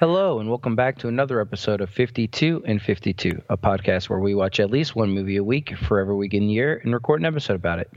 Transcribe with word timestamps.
Hello, 0.00 0.40
and 0.40 0.48
welcome 0.48 0.76
back 0.76 0.96
to 0.96 1.08
another 1.08 1.42
episode 1.42 1.82
of 1.82 1.90
52 1.90 2.62
and 2.64 2.80
52, 2.80 3.42
a 3.50 3.58
podcast 3.58 4.08
where 4.08 4.18
we 4.18 4.34
watch 4.34 4.58
at 4.58 4.70
least 4.70 4.96
one 4.96 5.10
movie 5.10 5.36
a 5.36 5.44
week 5.44 5.76
for 5.76 5.98
every 5.98 6.16
week 6.16 6.32
in 6.32 6.46
the 6.46 6.54
year 6.54 6.80
and 6.82 6.94
record 6.94 7.20
an 7.20 7.26
episode 7.26 7.52
about 7.52 7.80
it. 7.80 7.90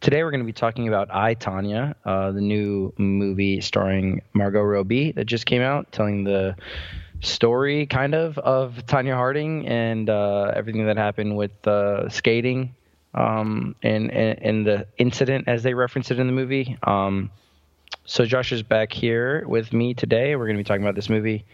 Today, 0.00 0.24
we're 0.24 0.30
going 0.30 0.40
to 0.40 0.46
be 0.46 0.54
talking 0.54 0.88
about 0.88 1.14
I, 1.14 1.34
Tonya, 1.34 1.96
uh, 2.06 2.32
the 2.32 2.40
new 2.40 2.94
movie 2.96 3.60
starring 3.60 4.22
Margot 4.32 4.62
Robbie 4.62 5.12
that 5.12 5.26
just 5.26 5.44
came 5.44 5.60
out, 5.60 5.92
telling 5.92 6.24
the 6.24 6.56
story, 7.20 7.84
kind 7.84 8.14
of, 8.14 8.38
of 8.38 8.86
Tonya 8.86 9.14
Harding 9.14 9.68
and 9.68 10.08
uh, 10.08 10.52
everything 10.56 10.86
that 10.86 10.96
happened 10.96 11.36
with 11.36 11.68
uh, 11.68 12.08
skating 12.08 12.74
um, 13.12 13.76
and, 13.82 14.10
and, 14.10 14.42
and 14.42 14.66
the 14.66 14.86
incident 14.96 15.46
as 15.46 15.62
they 15.62 15.74
reference 15.74 16.10
it 16.10 16.18
in 16.18 16.26
the 16.26 16.32
movie. 16.32 16.78
Um, 16.84 17.30
so 18.04 18.24
Josh 18.24 18.52
is 18.52 18.62
back 18.62 18.92
here 18.92 19.44
with 19.46 19.72
me 19.72 19.94
today. 19.94 20.34
We're 20.36 20.46
going 20.46 20.56
to 20.56 20.62
be 20.62 20.66
talking 20.66 20.82
about 20.82 20.94
this 20.94 21.08
movie. 21.08 21.44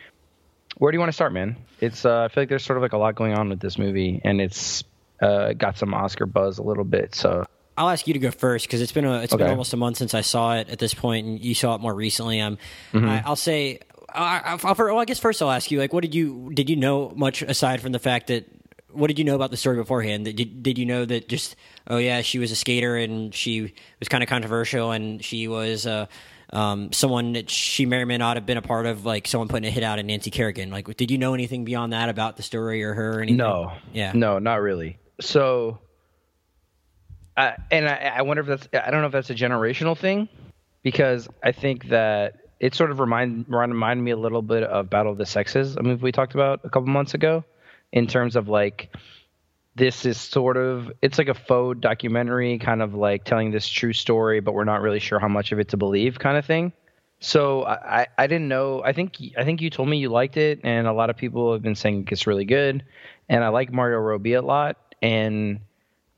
Where 0.78 0.90
do 0.92 0.96
you 0.96 1.00
want 1.00 1.08
to 1.08 1.14
start, 1.14 1.32
man? 1.32 1.56
It's 1.80 2.04
uh, 2.04 2.24
I 2.24 2.28
feel 2.28 2.42
like 2.42 2.48
there's 2.48 2.64
sort 2.64 2.76
of 2.76 2.82
like 2.82 2.92
a 2.92 2.98
lot 2.98 3.14
going 3.14 3.32
on 3.34 3.48
with 3.48 3.60
this 3.60 3.78
movie, 3.78 4.20
and 4.24 4.40
it's 4.40 4.84
uh, 5.20 5.52
got 5.54 5.78
some 5.78 5.94
Oscar 5.94 6.26
buzz 6.26 6.58
a 6.58 6.62
little 6.62 6.84
bit. 6.84 7.14
So 7.14 7.44
I'll 7.78 7.88
ask 7.88 8.06
you 8.06 8.12
to 8.14 8.18
go 8.20 8.30
first 8.30 8.66
because 8.66 8.80
it's 8.82 8.92
been 8.92 9.04
a 9.06 9.20
it's 9.22 9.32
Okay. 9.32 9.42
been 9.44 9.50
almost 9.50 9.72
a 9.72 9.76
month 9.78 9.96
since 9.98 10.12
I 10.14 10.20
saw 10.20 10.56
it 10.56 10.68
at 10.68 10.78
this 10.78 10.92
point, 10.94 11.26
and 11.26 11.40
you 11.42 11.54
saw 11.54 11.74
it 11.74 11.80
more 11.80 11.94
recently. 11.94 12.40
Um, 12.40 12.58
Mm-hmm. 12.92 13.08
I, 13.08 13.22
I'll 13.24 13.36
say, 13.36 13.80
I, 14.14 14.38
I, 14.38 14.58
I'll, 14.62 14.74
well, 14.76 14.98
I 14.98 15.04
guess 15.06 15.18
first 15.18 15.40
I'll 15.42 15.50
ask 15.50 15.70
you, 15.70 15.78
like, 15.78 15.92
what 15.92 16.02
did 16.02 16.14
you 16.14 16.50
did 16.52 16.68
you 16.70 16.76
know 16.76 17.10
much 17.16 17.40
aside 17.42 17.80
from 17.80 17.92
the 17.92 17.98
fact 17.98 18.26
that 18.28 18.44
what 18.92 19.08
did 19.08 19.18
you 19.18 19.24
know 19.24 19.34
about 19.34 19.50
the 19.50 19.56
story 19.56 19.76
beforehand? 19.76 20.24
Did 20.26 20.62
did 20.62 20.76
you 20.78 20.84
know 20.86 21.04
that 21.06 21.28
just 21.28 21.56
oh 21.86 21.96
yeah, 21.96 22.20
she 22.20 22.38
was 22.38 22.50
a 22.50 22.56
skater 22.56 22.96
and 22.96 23.34
she 23.34 23.72
was 23.98 24.08
kind 24.10 24.22
of 24.22 24.28
controversial 24.28 24.90
and 24.90 25.24
she 25.24 25.48
was 25.48 25.86
uh, 25.86 26.06
um, 26.52 26.92
someone 26.92 27.32
that 27.32 27.50
she 27.50 27.86
may 27.86 27.98
or 27.98 28.06
may 28.06 28.18
not 28.18 28.36
have 28.36 28.46
been 28.46 28.56
a 28.56 28.62
part 28.62 28.86
of, 28.86 29.04
like 29.04 29.26
someone 29.26 29.48
putting 29.48 29.66
a 29.66 29.70
hit 29.70 29.82
out 29.82 29.98
at 29.98 30.04
Nancy 30.04 30.30
Kerrigan. 30.30 30.70
Like, 30.70 30.94
did 30.96 31.10
you 31.10 31.18
know 31.18 31.34
anything 31.34 31.64
beyond 31.64 31.92
that 31.92 32.08
about 32.08 32.36
the 32.36 32.42
story 32.42 32.82
or 32.82 32.94
her? 32.94 33.18
Or 33.18 33.20
anything? 33.20 33.38
no, 33.38 33.72
Yeah. 33.92 34.12
no, 34.14 34.38
not 34.38 34.60
really. 34.60 34.98
So, 35.20 35.78
and 37.36 37.88
I, 37.88 38.14
I 38.16 38.22
wonder 38.22 38.40
if 38.40 38.46
that's 38.46 38.68
I 38.86 38.90
don't 38.90 39.00
know 39.00 39.06
if 39.06 39.12
that's 39.12 39.30
a 39.30 39.34
generational 39.34 39.96
thing 39.96 40.28
because 40.82 41.28
I 41.42 41.52
think 41.52 41.88
that 41.88 42.36
it 42.60 42.74
sort 42.74 42.90
of 42.90 43.00
remind 43.00 43.44
reminded 43.48 44.02
me 44.02 44.12
a 44.12 44.16
little 44.16 44.40
bit 44.42 44.62
of 44.62 44.88
Battle 44.88 45.12
of 45.12 45.18
the 45.18 45.26
Sexes, 45.26 45.76
a 45.76 45.82
movie 45.82 46.02
we 46.02 46.12
talked 46.12 46.34
about 46.34 46.60
a 46.64 46.70
couple 46.70 46.88
months 46.88 47.12
ago, 47.14 47.44
in 47.92 48.06
terms 48.06 48.36
of 48.36 48.48
like 48.48 48.94
this 49.76 50.04
is 50.06 50.18
sort 50.18 50.56
of 50.56 50.90
it's 51.02 51.18
like 51.18 51.28
a 51.28 51.34
faux 51.34 51.78
documentary 51.80 52.58
kind 52.58 52.82
of 52.82 52.94
like 52.94 53.24
telling 53.24 53.50
this 53.50 53.68
true 53.68 53.92
story 53.92 54.40
but 54.40 54.52
we're 54.52 54.64
not 54.64 54.80
really 54.80 54.98
sure 54.98 55.18
how 55.18 55.28
much 55.28 55.52
of 55.52 55.58
it 55.58 55.68
to 55.68 55.76
believe 55.76 56.18
kind 56.18 56.36
of 56.36 56.44
thing. 56.44 56.72
So 57.20 57.64
I, 57.64 58.06
I- 58.18 58.26
didn't 58.26 58.48
know 58.48 58.82
i 58.84 58.92
think 58.92 59.16
i 59.38 59.44
think 59.44 59.62
you 59.62 59.70
told 59.70 59.88
me 59.88 59.96
you 59.96 60.08
liked 60.10 60.36
it 60.36 60.60
and 60.64 60.86
a 60.86 60.92
lot 60.92 61.08
of 61.08 61.16
people 61.16 61.52
have 61.52 61.62
been 61.62 61.74
saying 61.74 62.08
it's 62.10 62.26
really 62.26 62.44
good 62.44 62.84
and 63.28 63.42
i 63.42 63.48
like 63.48 63.72
margot 63.72 63.98
robbie 63.98 64.34
a 64.34 64.42
lot 64.42 64.76
and 65.00 65.60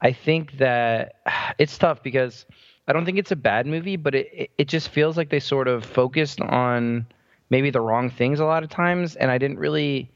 i 0.01 0.13
think 0.13 0.59
that 0.59 1.15
it's 1.59 1.79
tough 1.79 2.03
because 2.03 2.47
i 2.89 2.93
don't 2.93 3.05
think 3.05 3.19
it's 3.19 3.31
a 3.31 3.37
bad 3.37 3.67
movie 3.67 3.97
but 3.97 4.15
it, 4.15 4.51
it 4.59 4.67
just 4.69 4.89
feels 4.89 5.17
like 5.17 5.31
they 5.31 5.41
sort 5.41 5.69
of 5.69 5.85
focused 5.85 6.41
on 6.41 7.07
maybe 7.49 7.71
the 7.71 7.81
wrong 7.81 8.11
things 8.11 8.41
a 8.41 8.45
lot 8.45 8.65
of 8.65 8.69
times 8.69 9.15
and 9.15 9.31
i 9.31 9.39
didn't 9.39 9.59
really 9.59 10.11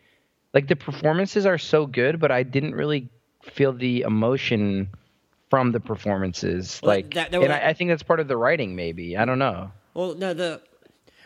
like 0.55 0.69
the 0.69 0.77
performances 0.77 1.47
are 1.47 1.59
so 1.59 1.87
good, 1.87 2.21
but 2.21 2.31
I 2.31 2.43
didn't 2.43 2.75
really 2.75 3.09
feel 3.43 3.73
the 3.73 4.03
emotion 4.03 4.89
from 5.51 5.73
the 5.73 5.81
performances. 5.81 6.81
Well, 6.83 6.97
like, 6.97 7.15
that- 7.15 7.31
that 7.31 7.43
and 7.43 7.53
I, 7.53 7.69
I 7.69 7.73
think 7.75 7.91
that's 7.91 8.03
part 8.03 8.21
of 8.21 8.29
the 8.29 8.37
writing, 8.37 8.75
maybe. 8.75 9.17
I 9.17 9.25
don't 9.25 9.39
know. 9.39 9.71
Well, 9.95 10.15
no, 10.15 10.33
the 10.33 10.63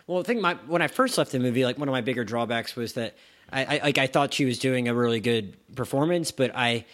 well, 0.06 0.18
the 0.18 0.24
thing 0.24 0.40
my 0.40 0.54
when 0.66 0.82
I 0.82 0.88
first 0.88 1.18
left 1.18 1.32
the 1.32 1.38
movie, 1.38 1.64
like 1.64 1.78
one 1.78 1.88
of 1.88 1.92
my 1.92 2.00
bigger 2.00 2.24
drawbacks 2.24 2.76
was 2.76 2.94
that 2.94 3.16
I, 3.52 3.64
I 3.64 3.80
like 3.84 3.98
I 3.98 4.06
thought 4.06 4.34
she 4.34 4.44
was 4.44 4.58
doing 4.58 4.88
a 4.88 4.94
really 4.94 5.20
good 5.20 5.56
performance, 5.74 6.30
but 6.30 6.50
I 6.54 6.84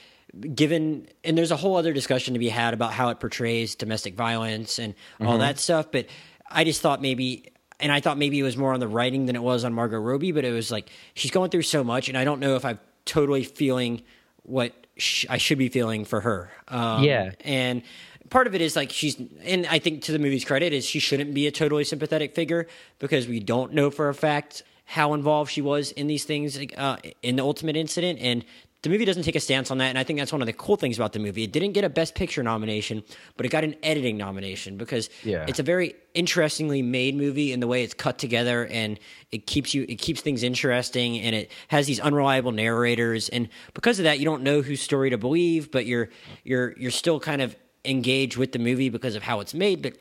given 0.54 1.08
and 1.24 1.36
there's 1.36 1.50
a 1.50 1.56
whole 1.56 1.76
other 1.76 1.92
discussion 1.92 2.34
to 2.34 2.40
be 2.40 2.48
had 2.48 2.74
about 2.74 2.92
how 2.92 3.10
it 3.10 3.20
portrays 3.20 3.74
domestic 3.74 4.14
violence 4.14 4.78
and 4.78 4.94
all 5.20 5.28
mm-hmm. 5.28 5.40
that 5.40 5.58
stuff, 5.58 5.92
but 5.92 6.06
I 6.50 6.64
just 6.64 6.80
thought 6.80 7.02
maybe 7.02 7.52
and 7.80 7.92
I 7.92 8.00
thought 8.00 8.16
maybe 8.16 8.38
it 8.38 8.42
was 8.42 8.56
more 8.56 8.72
on 8.72 8.80
the 8.80 8.88
writing 8.88 9.26
than 9.26 9.36
it 9.36 9.42
was 9.42 9.64
on 9.64 9.74
Margot 9.74 9.98
Robbie, 9.98 10.32
but 10.32 10.44
it 10.44 10.52
was 10.52 10.70
like 10.70 10.90
she's 11.14 11.30
going 11.30 11.50
through 11.50 11.62
so 11.62 11.84
much, 11.84 12.08
and 12.08 12.16
I 12.16 12.24
don't 12.24 12.40
know 12.40 12.56
if 12.56 12.64
I'm 12.64 12.78
totally 13.04 13.44
feeling 13.44 14.02
what 14.44 14.72
sh- 14.96 15.26
I 15.30 15.38
should 15.38 15.58
be 15.58 15.68
feeling 15.68 16.04
for 16.04 16.20
her. 16.20 16.50
Um, 16.68 17.04
Yeah. 17.04 17.32
and 17.44 17.82
part 18.30 18.46
of 18.46 18.54
it 18.54 18.62
is 18.62 18.74
like 18.76 18.90
she's 18.90 19.20
and 19.44 19.66
i 19.66 19.78
think 19.78 20.02
to 20.04 20.10
the 20.10 20.18
movie's 20.18 20.42
credit 20.42 20.72
is 20.72 20.86
she 20.86 20.98
shouldn't 20.98 21.34
be 21.34 21.46
a 21.46 21.50
totally 21.50 21.84
sympathetic 21.84 22.34
figure 22.34 22.66
because 22.98 23.28
we 23.28 23.38
don't 23.40 23.74
know 23.74 23.90
for 23.90 24.08
a 24.08 24.14
fact 24.14 24.62
how 24.86 25.12
involved 25.12 25.50
she 25.52 25.60
was 25.60 25.92
in 25.92 26.06
these 26.06 26.24
things 26.24 26.58
uh, 26.78 26.96
in 27.22 27.36
the 27.36 27.42
ultimate 27.42 27.76
incident 27.76 28.18
and 28.22 28.42
the 28.82 28.90
movie 28.90 29.04
doesn't 29.04 29.22
take 29.22 29.36
a 29.36 29.40
stance 29.40 29.70
on 29.70 29.78
that 29.78 29.86
and 29.90 29.98
i 29.98 30.02
think 30.04 30.18
that's 30.18 30.32
one 30.32 30.42
of 30.42 30.46
the 30.46 30.52
cool 30.52 30.76
things 30.76 30.98
about 30.98 31.12
the 31.12 31.18
movie. 31.20 31.44
It 31.44 31.52
didn't 31.52 31.72
get 31.72 31.84
a 31.84 31.88
best 31.88 32.14
picture 32.14 32.42
nomination 32.42 33.02
but 33.36 33.46
it 33.46 33.50
got 33.50 33.64
an 33.64 33.76
editing 33.82 34.16
nomination 34.16 34.76
because 34.76 35.08
Yeah. 35.24 35.44
it's 35.48 35.58
a 35.58 35.62
very 35.62 35.94
interestingly 36.14 36.82
made 36.82 37.14
movie 37.16 37.52
in 37.52 37.60
the 37.60 37.66
way 37.66 37.82
it's 37.84 37.94
cut 37.94 38.18
together 38.18 38.66
and 38.66 38.98
it 39.30 39.46
keeps 39.46 39.72
you 39.72 39.86
it 39.88 39.96
keeps 39.96 40.20
things 40.20 40.42
interesting 40.42 41.18
and 41.20 41.34
it 41.34 41.50
has 41.68 41.86
these 41.86 42.00
unreliable 42.00 42.52
narrators. 42.52 43.28
And 43.30 43.48
because 43.74 43.98
of 43.98 44.04
that 44.04 44.18
you 44.18 44.24
don't 44.24 44.42
know 44.42 44.62
whose 44.62 44.80
story 44.82 45.10
to 45.10 45.18
believe 45.18 45.70
but 45.70 45.86
you're 45.86 46.08
you're 46.44 46.74
you're 46.76 46.90
still 46.90 47.18
kind 47.20 47.40
of 47.40 47.56
engaged 47.84 48.36
with 48.36 48.52
the 48.52 48.58
movie 48.58 48.88
because 48.90 49.14
of 49.16 49.22
how 49.22 49.40
it's 49.40 49.54
made. 49.54 49.80
But 49.82 49.94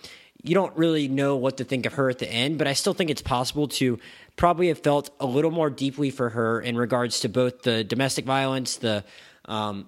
you 0.44 0.56
don't 0.56 0.76
really 0.78 1.08
know 1.08 1.36
what 1.36 1.58
to 1.58 1.64
think 1.64 1.86
of 1.86 1.94
her 1.94 2.10
at 2.10 2.20
the 2.20 2.32
end 2.32 2.58
but 2.58 2.68
I 2.68 2.74
still 2.74 2.94
think 2.94 3.10
it's 3.10 3.22
possible 3.22 3.68
to 3.70 4.00
probably 4.36 4.70
have 4.70 4.80
felt 4.80 5.10
a 5.20 5.26
little 5.26 5.52
more 5.52 5.70
deeply 5.70 6.10
for 6.10 6.30
her 6.30 6.62
in 6.62 6.78
regards 6.78 7.22
to 7.22 7.30
both 7.30 7.62
the 7.64 7.84
domestic 7.84 8.26
violence 8.26 8.78
the 8.78 9.04
um 9.46 9.86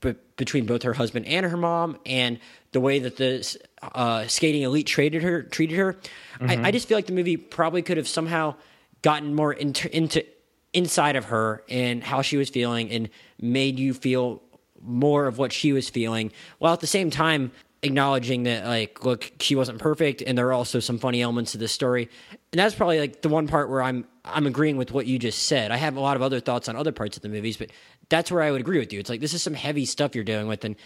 b- 0.00 0.14
between 0.36 0.66
both 0.66 0.82
her 0.82 0.92
husband 0.92 1.26
and 1.26 1.46
her 1.46 1.56
mom, 1.56 1.98
and 2.06 2.38
the 2.72 2.80
way 2.80 2.98
that 3.00 3.16
the 3.16 3.58
uh, 3.82 4.26
skating 4.26 4.62
elite 4.62 4.86
treated 4.86 5.22
her. 5.22 5.42
Treated 5.42 5.76
her. 5.76 5.96
I, 6.40 6.68
I 6.68 6.70
just 6.70 6.88
feel 6.88 6.98
like 6.98 7.06
the 7.06 7.12
movie 7.12 7.36
probably 7.36 7.82
could 7.82 7.96
have 7.96 8.08
somehow 8.08 8.54
gotten 9.02 9.34
more 9.34 9.52
into, 9.52 9.94
into 9.94 10.24
inside 10.72 11.16
of 11.16 11.26
her 11.26 11.62
and 11.68 12.02
how 12.02 12.22
she 12.22 12.36
was 12.36 12.48
feeling, 12.48 12.90
and 12.90 13.08
made 13.40 13.78
you 13.78 13.94
feel 13.94 14.42
more 14.80 15.26
of 15.26 15.38
what 15.38 15.52
she 15.52 15.72
was 15.72 15.88
feeling, 15.88 16.32
while 16.58 16.72
at 16.72 16.80
the 16.80 16.86
same 16.86 17.10
time 17.10 17.52
acknowledging 17.82 18.44
that 18.44 18.64
like 18.64 19.04
look 19.04 19.32
she 19.40 19.56
wasn't 19.56 19.78
perfect 19.78 20.22
and 20.22 20.38
there 20.38 20.46
are 20.46 20.52
also 20.52 20.78
some 20.80 20.98
funny 20.98 21.20
elements 21.20 21.52
to 21.52 21.58
this 21.58 21.72
story 21.72 22.08
and 22.52 22.58
that's 22.58 22.74
probably 22.74 23.00
like 23.00 23.22
the 23.22 23.28
one 23.28 23.48
part 23.48 23.68
where 23.68 23.82
i'm 23.82 24.06
i'm 24.24 24.46
agreeing 24.46 24.76
with 24.76 24.92
what 24.92 25.06
you 25.06 25.18
just 25.18 25.44
said 25.44 25.72
i 25.72 25.76
have 25.76 25.96
a 25.96 26.00
lot 26.00 26.14
of 26.16 26.22
other 26.22 26.38
thoughts 26.38 26.68
on 26.68 26.76
other 26.76 26.92
parts 26.92 27.16
of 27.16 27.22
the 27.22 27.28
movies 27.28 27.56
but 27.56 27.70
that's 28.08 28.30
where 28.30 28.42
i 28.42 28.50
would 28.52 28.60
agree 28.60 28.78
with 28.78 28.92
you 28.92 29.00
it's 29.00 29.10
like 29.10 29.20
this 29.20 29.34
is 29.34 29.42
some 29.42 29.54
heavy 29.54 29.84
stuff 29.84 30.14
you're 30.14 30.22
dealing 30.22 30.46
with 30.46 30.64
and 30.64 30.76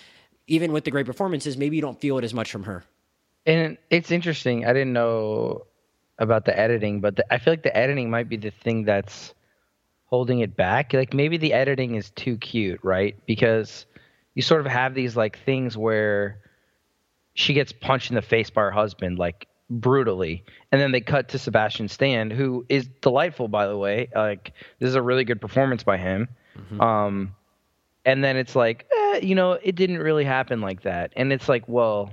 even 0.46 0.72
with 0.72 0.84
the 0.84 0.90
great 0.90 1.04
performances 1.04 1.56
maybe 1.58 1.76
you 1.76 1.82
don't 1.82 2.00
feel 2.00 2.16
it 2.16 2.24
as 2.24 2.32
much 2.32 2.50
from 2.50 2.64
her 2.64 2.82
And 3.46 3.78
it's 3.90 4.10
interesting. 4.10 4.64
I 4.66 4.72
didn't 4.72 4.92
know 4.92 5.66
about 6.18 6.44
the 6.46 6.58
editing, 6.58 7.00
but 7.00 7.16
the, 7.16 7.32
I 7.32 7.38
feel 7.38 7.52
like 7.52 7.62
the 7.62 7.76
editing 7.76 8.10
might 8.10 8.28
be 8.28 8.36
the 8.36 8.50
thing 8.50 8.84
that's 8.84 9.34
holding 10.06 10.40
it 10.40 10.56
back. 10.56 10.92
Like 10.92 11.14
maybe 11.14 11.36
the 11.36 11.52
editing 11.52 11.94
is 11.94 12.10
too 12.10 12.38
cute, 12.38 12.80
right? 12.82 13.14
Because 13.26 13.86
you 14.34 14.42
sort 14.42 14.62
of 14.62 14.66
have 14.66 14.94
these 14.94 15.16
like 15.16 15.38
things 15.44 15.76
where 15.76 16.40
she 17.36 17.52
gets 17.52 17.70
punched 17.70 18.10
in 18.10 18.14
the 18.16 18.22
face 18.22 18.48
by 18.50 18.62
her 18.62 18.70
husband, 18.70 19.18
like 19.18 19.46
brutally, 19.68 20.42
and 20.72 20.80
then 20.80 20.90
they 20.90 21.00
cut 21.02 21.28
to 21.28 21.38
Sebastian 21.38 21.88
Stan, 21.88 22.30
who 22.30 22.64
is 22.68 22.88
delightful, 23.02 23.46
by 23.46 23.66
the 23.66 23.76
way. 23.76 24.08
Like 24.14 24.52
this 24.80 24.88
is 24.88 24.94
a 24.94 25.02
really 25.02 25.24
good 25.24 25.40
performance 25.40 25.84
by 25.84 25.98
him. 25.98 26.28
Um, 26.80 27.34
and 28.06 28.24
then 28.24 28.36
it's 28.38 28.56
like, 28.56 28.86
eh, 28.90 29.18
you 29.18 29.34
know, 29.34 29.52
it 29.52 29.74
didn't 29.74 29.98
really 29.98 30.24
happen 30.24 30.60
like 30.62 30.82
that, 30.82 31.12
and 31.14 31.32
it's 31.32 31.48
like, 31.48 31.68
well, 31.68 32.12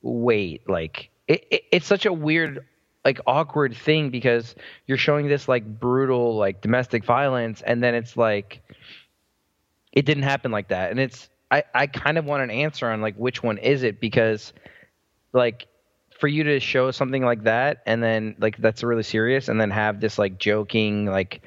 wait, 0.00 0.68
like 0.68 1.10
it, 1.28 1.46
it, 1.50 1.62
it's 1.70 1.86
such 1.86 2.06
a 2.06 2.12
weird, 2.12 2.64
like 3.04 3.20
awkward 3.26 3.76
thing 3.76 4.08
because 4.10 4.54
you're 4.86 4.96
showing 4.96 5.28
this 5.28 5.46
like 5.46 5.64
brutal, 5.78 6.36
like 6.36 6.62
domestic 6.62 7.04
violence, 7.04 7.60
and 7.60 7.82
then 7.82 7.94
it's 7.94 8.16
like, 8.16 8.62
it 9.92 10.06
didn't 10.06 10.22
happen 10.24 10.52
like 10.52 10.68
that, 10.68 10.90
and 10.90 10.98
it's 11.00 11.28
I 11.50 11.64
I 11.74 11.86
kind 11.86 12.18
of 12.18 12.24
want 12.24 12.42
an 12.42 12.50
answer 12.50 12.88
on 12.88 13.00
like 13.00 13.16
which 13.16 13.42
one 13.42 13.58
is 13.58 13.82
it 13.82 14.00
because, 14.00 14.52
like. 15.32 15.66
For 16.18 16.28
you 16.28 16.44
to 16.44 16.60
show 16.60 16.92
something 16.92 17.22
like 17.22 17.44
that, 17.44 17.82
and 17.84 18.02
then 18.02 18.36
like 18.38 18.56
that's 18.56 18.82
really 18.82 19.02
serious, 19.02 19.48
and 19.48 19.60
then 19.60 19.70
have 19.70 20.00
this 20.00 20.18
like 20.18 20.38
joking, 20.38 21.04
like 21.04 21.42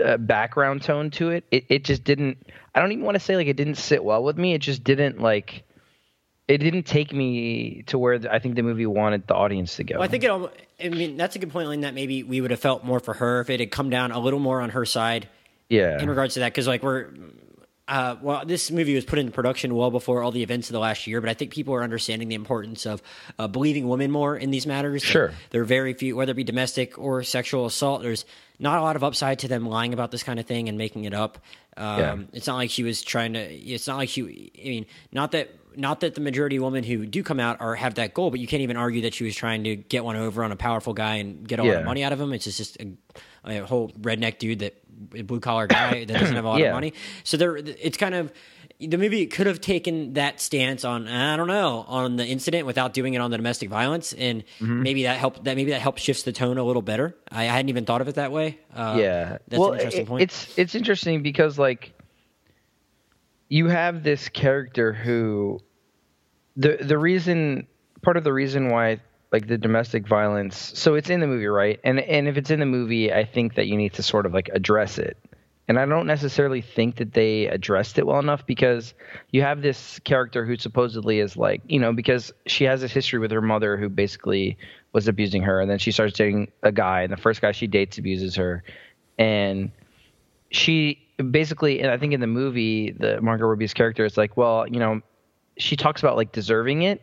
uh, 0.00 0.16
background 0.16 0.82
tone 0.82 1.10
to 1.10 1.30
it, 1.30 1.44
it 1.50 1.64
it 1.68 1.84
just 1.84 2.04
didn't. 2.04 2.38
I 2.72 2.78
don't 2.78 2.92
even 2.92 3.04
want 3.04 3.16
to 3.16 3.18
say 3.18 3.34
like 3.34 3.48
it 3.48 3.56
didn't 3.56 3.74
sit 3.74 4.04
well 4.04 4.22
with 4.22 4.38
me. 4.38 4.54
It 4.54 4.60
just 4.60 4.84
didn't 4.84 5.20
like. 5.20 5.64
It 6.46 6.58
didn't 6.58 6.84
take 6.84 7.12
me 7.12 7.82
to 7.88 7.98
where 7.98 8.20
I 8.30 8.38
think 8.38 8.54
the 8.54 8.62
movie 8.62 8.86
wanted 8.86 9.26
the 9.26 9.34
audience 9.34 9.74
to 9.78 9.82
go. 9.82 9.96
Well, 9.96 10.04
I 10.04 10.06
think 10.06 10.22
it. 10.22 10.30
I 10.30 10.88
mean, 10.88 11.16
that's 11.16 11.34
a 11.34 11.40
good 11.40 11.50
point. 11.50 11.68
In 11.72 11.80
that 11.80 11.94
maybe 11.94 12.22
we 12.22 12.40
would 12.40 12.52
have 12.52 12.60
felt 12.60 12.84
more 12.84 13.00
for 13.00 13.14
her 13.14 13.40
if 13.40 13.50
it 13.50 13.58
had 13.58 13.72
come 13.72 13.90
down 13.90 14.12
a 14.12 14.20
little 14.20 14.38
more 14.38 14.60
on 14.60 14.70
her 14.70 14.84
side 14.84 15.28
yeah, 15.68 16.00
in 16.00 16.08
regards 16.08 16.34
to 16.34 16.40
that. 16.40 16.52
Because 16.52 16.68
like 16.68 16.84
we're 16.84 17.08
uh, 17.88 18.16
well, 18.20 18.44
this 18.44 18.70
movie 18.70 18.94
was 18.94 19.06
put 19.06 19.18
into 19.18 19.32
production 19.32 19.74
well 19.74 19.90
before 19.90 20.22
all 20.22 20.30
the 20.30 20.42
events 20.42 20.68
of 20.68 20.74
the 20.74 20.78
last 20.78 21.06
year, 21.06 21.20
but 21.22 21.30
I 21.30 21.34
think 21.34 21.52
people 21.52 21.74
are 21.74 21.82
understanding 21.82 22.28
the 22.28 22.34
importance 22.34 22.84
of 22.84 23.02
uh, 23.38 23.48
believing 23.48 23.88
women 23.88 24.10
more 24.10 24.36
in 24.36 24.50
these 24.50 24.66
matters. 24.66 25.02
Sure. 25.02 25.32
there 25.50 25.62
are 25.62 25.64
very 25.64 25.94
few, 25.94 26.14
whether 26.14 26.32
it 26.32 26.34
be 26.34 26.44
domestic 26.44 26.98
or 26.98 27.22
sexual 27.22 27.64
assault. 27.64 28.02
There's 28.02 28.26
not 28.58 28.78
a 28.78 28.82
lot 28.82 28.96
of 28.96 29.04
upside 29.04 29.38
to 29.40 29.48
them 29.48 29.66
lying 29.68 29.92
about 29.92 30.10
this 30.10 30.22
kind 30.22 30.38
of 30.40 30.46
thing 30.46 30.68
and 30.68 30.76
making 30.78 31.04
it 31.04 31.14
up. 31.14 31.38
Um, 31.76 31.98
Yeah. 31.98 32.16
It's 32.32 32.46
not 32.46 32.56
like 32.56 32.70
she 32.70 32.82
was 32.82 33.02
trying 33.02 33.34
to. 33.34 33.40
It's 33.40 33.86
not 33.86 33.96
like 33.98 34.08
she. 34.08 34.52
I 34.60 34.68
mean, 34.68 34.86
not 35.12 35.32
that. 35.32 35.50
Not 35.76 36.00
that 36.00 36.16
the 36.16 36.20
majority 36.20 36.56
of 36.56 36.64
women 36.64 36.82
who 36.82 37.06
do 37.06 37.22
come 37.22 37.38
out 37.38 37.60
are 37.60 37.76
have 37.76 37.94
that 37.96 38.12
goal, 38.12 38.30
but 38.32 38.40
you 38.40 38.48
can't 38.48 38.62
even 38.62 38.76
argue 38.76 39.02
that 39.02 39.14
she 39.14 39.22
was 39.22 39.36
trying 39.36 39.62
to 39.62 39.76
get 39.76 40.04
one 40.04 40.16
over 40.16 40.42
on 40.42 40.50
a 40.50 40.56
powerful 40.56 40.92
guy 40.92 41.16
and 41.16 41.46
get 41.46 41.60
all 41.60 41.66
Yeah. 41.66 41.78
the 41.80 41.84
money 41.84 42.02
out 42.02 42.12
of 42.12 42.20
him. 42.20 42.32
It's 42.32 42.46
just, 42.46 42.58
just 42.58 42.76
a, 42.80 42.88
a 43.44 43.64
whole 43.64 43.90
redneck 43.90 44.38
dude 44.38 44.58
that 44.58 44.74
a 45.14 45.22
blue 45.22 45.38
collar 45.38 45.68
guy 45.68 46.04
that 46.04 46.18
doesn't 46.18 46.34
have 46.34 46.44
a 46.44 46.48
lot 46.48 46.58
Yeah. 46.58 46.68
of 46.68 46.74
money. 46.74 46.94
So 47.22 47.36
there, 47.36 47.56
it's 47.56 47.96
kind 47.96 48.16
of 48.16 48.32
the 48.80 48.96
movie 48.96 49.26
could 49.26 49.46
have 49.48 49.60
taken 49.60 50.12
that 50.12 50.40
stance 50.40 50.84
on 50.84 51.08
I 51.08 51.36
don't 51.36 51.48
know 51.48 51.84
on 51.88 52.16
the 52.16 52.24
incident 52.24 52.64
without 52.66 52.92
doing 52.94 53.14
it 53.14 53.18
on 53.18 53.30
the 53.30 53.36
domestic 53.36 53.68
violence, 53.70 54.12
and 54.12 54.44
Mm-hmm. 54.60 54.82
maybe 54.82 55.02
that 55.04 55.18
helped. 55.18 55.44
That 55.44 55.56
maybe 55.56 55.70
that 55.72 55.80
helps 55.80 56.02
shifts 56.02 56.22
the 56.22 56.32
tone 56.32 56.58
a 56.58 56.62
little 56.64 56.82
better. 56.82 57.16
I, 57.30 57.42
I 57.42 57.46
hadn't 57.46 57.68
even 57.70 57.84
thought 57.84 58.00
of 58.00 58.08
it 58.08 58.14
that 58.16 58.30
way. 58.32 58.58
Uh, 58.74 58.96
yeah 58.98 59.38
that's 59.48 59.58
well 59.58 59.72
an 59.72 59.78
interesting 59.78 60.06
point. 60.06 60.22
it's 60.22 60.58
it's 60.58 60.74
interesting 60.74 61.22
because 61.22 61.58
like 61.58 61.92
you 63.48 63.68
have 63.68 64.02
this 64.02 64.28
character 64.28 64.92
who 64.92 65.60
the 66.56 66.76
the 66.80 66.98
reason 66.98 67.66
part 68.02 68.16
of 68.16 68.24
the 68.24 68.32
reason 68.32 68.68
why 68.70 69.00
like 69.32 69.46
the 69.46 69.58
domestic 69.58 70.06
violence 70.06 70.56
so 70.78 70.94
it's 70.94 71.10
in 71.10 71.20
the 71.20 71.26
movie 71.26 71.46
right 71.46 71.80
and 71.84 71.98
and 72.00 72.28
if 72.28 72.36
it's 72.36 72.50
in 72.50 72.60
the 72.60 72.66
movie 72.66 73.12
i 73.12 73.24
think 73.24 73.54
that 73.54 73.66
you 73.66 73.76
need 73.76 73.92
to 73.94 74.02
sort 74.02 74.26
of 74.26 74.32
like 74.34 74.48
address 74.52 74.98
it 74.98 75.16
and 75.68 75.78
i 75.78 75.86
don't 75.86 76.06
necessarily 76.06 76.60
think 76.60 76.96
that 76.96 77.12
they 77.12 77.46
addressed 77.46 77.98
it 77.98 78.06
well 78.06 78.18
enough 78.18 78.44
because 78.46 78.94
you 79.30 79.42
have 79.42 79.62
this 79.62 79.98
character 80.00 80.44
who 80.44 80.56
supposedly 80.56 81.20
is 81.20 81.36
like 81.36 81.62
you 81.68 81.78
know 81.78 81.92
because 81.92 82.32
she 82.46 82.64
has 82.64 82.80
this 82.80 82.92
history 82.92 83.18
with 83.18 83.30
her 83.30 83.42
mother 83.42 83.76
who 83.76 83.88
basically 83.88 84.56
was 84.92 85.08
abusing 85.08 85.42
her. 85.42 85.60
And 85.60 85.70
then 85.70 85.78
she 85.78 85.92
starts 85.92 86.14
dating 86.16 86.50
a 86.62 86.72
guy 86.72 87.02
and 87.02 87.12
the 87.12 87.16
first 87.16 87.40
guy 87.40 87.52
she 87.52 87.66
dates 87.66 87.98
abuses 87.98 88.34
her. 88.36 88.62
And 89.18 89.70
she 90.50 90.98
basically 91.30 91.80
and 91.80 91.90
i 91.90 91.98
think 91.98 92.12
in 92.12 92.20
the 92.20 92.28
movie 92.28 92.92
the 92.92 93.20
margot 93.20 93.44
robbie's 93.44 93.74
character 93.74 94.04
is 94.04 94.16
like 94.16 94.36
well 94.36 94.68
you 94.68 94.78
know 94.78 95.00
she 95.56 95.74
talks 95.74 96.00
about 96.00 96.16
like 96.16 96.32
deserving 96.32 96.82
it. 96.82 97.02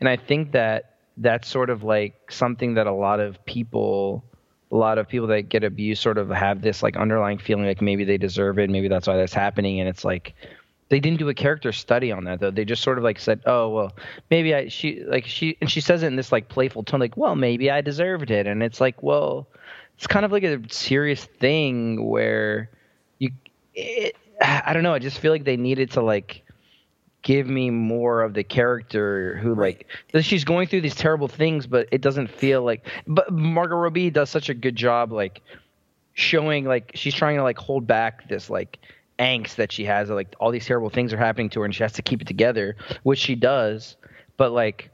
And 0.00 0.08
i 0.08 0.16
think 0.16 0.52
that 0.52 0.96
that's 1.18 1.48
sort 1.48 1.70
of 1.70 1.82
like 1.82 2.32
something 2.32 2.74
that 2.74 2.86
a 2.86 2.92
lot 2.92 3.20
of 3.20 3.44
people 3.44 4.24
a 4.72 4.76
lot 4.76 4.98
of 4.98 5.08
people 5.08 5.26
that 5.28 5.48
get 5.48 5.64
abused 5.64 6.02
sort 6.02 6.18
of 6.18 6.28
have 6.28 6.62
this 6.62 6.82
like 6.82 6.96
underlying 6.96 7.38
feeling 7.38 7.66
like 7.66 7.82
maybe 7.82 8.04
they 8.04 8.16
deserve 8.18 8.58
it 8.58 8.70
maybe 8.70 8.88
that's 8.88 9.06
why 9.06 9.16
that's 9.16 9.34
happening 9.34 9.80
and 9.80 9.88
it's 9.88 10.04
like 10.04 10.34
they 10.90 11.00
didn't 11.00 11.18
do 11.18 11.28
a 11.28 11.34
character 11.34 11.70
study 11.72 12.10
on 12.10 12.24
that 12.24 12.40
though. 12.40 12.50
They 12.50 12.64
just 12.64 12.82
sort 12.82 12.98
of 12.98 13.04
like 13.04 13.18
said 13.18 13.40
oh 13.46 13.68
well 13.68 13.96
maybe 14.30 14.54
i 14.54 14.68
she 14.68 15.02
like 15.04 15.24
she 15.24 15.56
and 15.60 15.70
she 15.70 15.80
says 15.80 16.02
it 16.02 16.08
in 16.08 16.16
this 16.16 16.32
like 16.32 16.48
playful 16.48 16.82
tone 16.82 17.00
like 17.00 17.16
well 17.16 17.36
maybe 17.36 17.70
i 17.70 17.80
deserved 17.80 18.30
it 18.30 18.46
and 18.46 18.62
it's 18.62 18.80
like 18.80 19.02
well 19.02 19.48
it's 19.96 20.06
kind 20.06 20.24
of 20.24 20.32
like 20.32 20.42
a 20.42 20.60
serious 20.68 21.24
thing 21.24 22.08
where 22.08 22.70
you 23.18 23.30
it, 23.74 24.16
i 24.40 24.72
don't 24.72 24.82
know 24.82 24.94
i 24.94 24.98
just 24.98 25.18
feel 25.18 25.32
like 25.32 25.44
they 25.44 25.56
needed 25.56 25.90
to 25.92 26.02
like 26.02 26.42
give 27.22 27.46
me 27.46 27.70
more 27.70 28.22
of 28.22 28.34
the 28.34 28.42
character 28.44 29.36
who 29.36 29.54
like 29.54 29.86
that 30.12 30.22
she's 30.22 30.44
going 30.44 30.66
through 30.66 30.80
these 30.80 30.94
terrible 30.94 31.28
things 31.28 31.66
but 31.66 31.86
it 31.92 32.00
doesn't 32.00 32.28
feel 32.28 32.62
like 32.62 32.86
but 33.06 33.30
margot 33.32 33.76
robbie 33.76 34.10
does 34.10 34.30
such 34.30 34.48
a 34.48 34.54
good 34.54 34.74
job 34.74 35.12
like 35.12 35.42
showing 36.14 36.64
like 36.64 36.90
she's 36.94 37.14
trying 37.14 37.36
to 37.36 37.42
like 37.42 37.58
hold 37.58 37.86
back 37.86 38.26
this 38.28 38.48
like 38.48 38.78
angst 39.18 39.56
that 39.56 39.70
she 39.70 39.84
has 39.84 40.08
like 40.08 40.34
all 40.40 40.50
these 40.50 40.64
terrible 40.64 40.88
things 40.88 41.12
are 41.12 41.18
happening 41.18 41.50
to 41.50 41.60
her 41.60 41.64
and 41.66 41.74
she 41.74 41.82
has 41.82 41.92
to 41.92 42.02
keep 42.02 42.22
it 42.22 42.26
together 42.26 42.74
which 43.02 43.18
she 43.18 43.34
does 43.34 43.96
but 44.38 44.50
like 44.50 44.90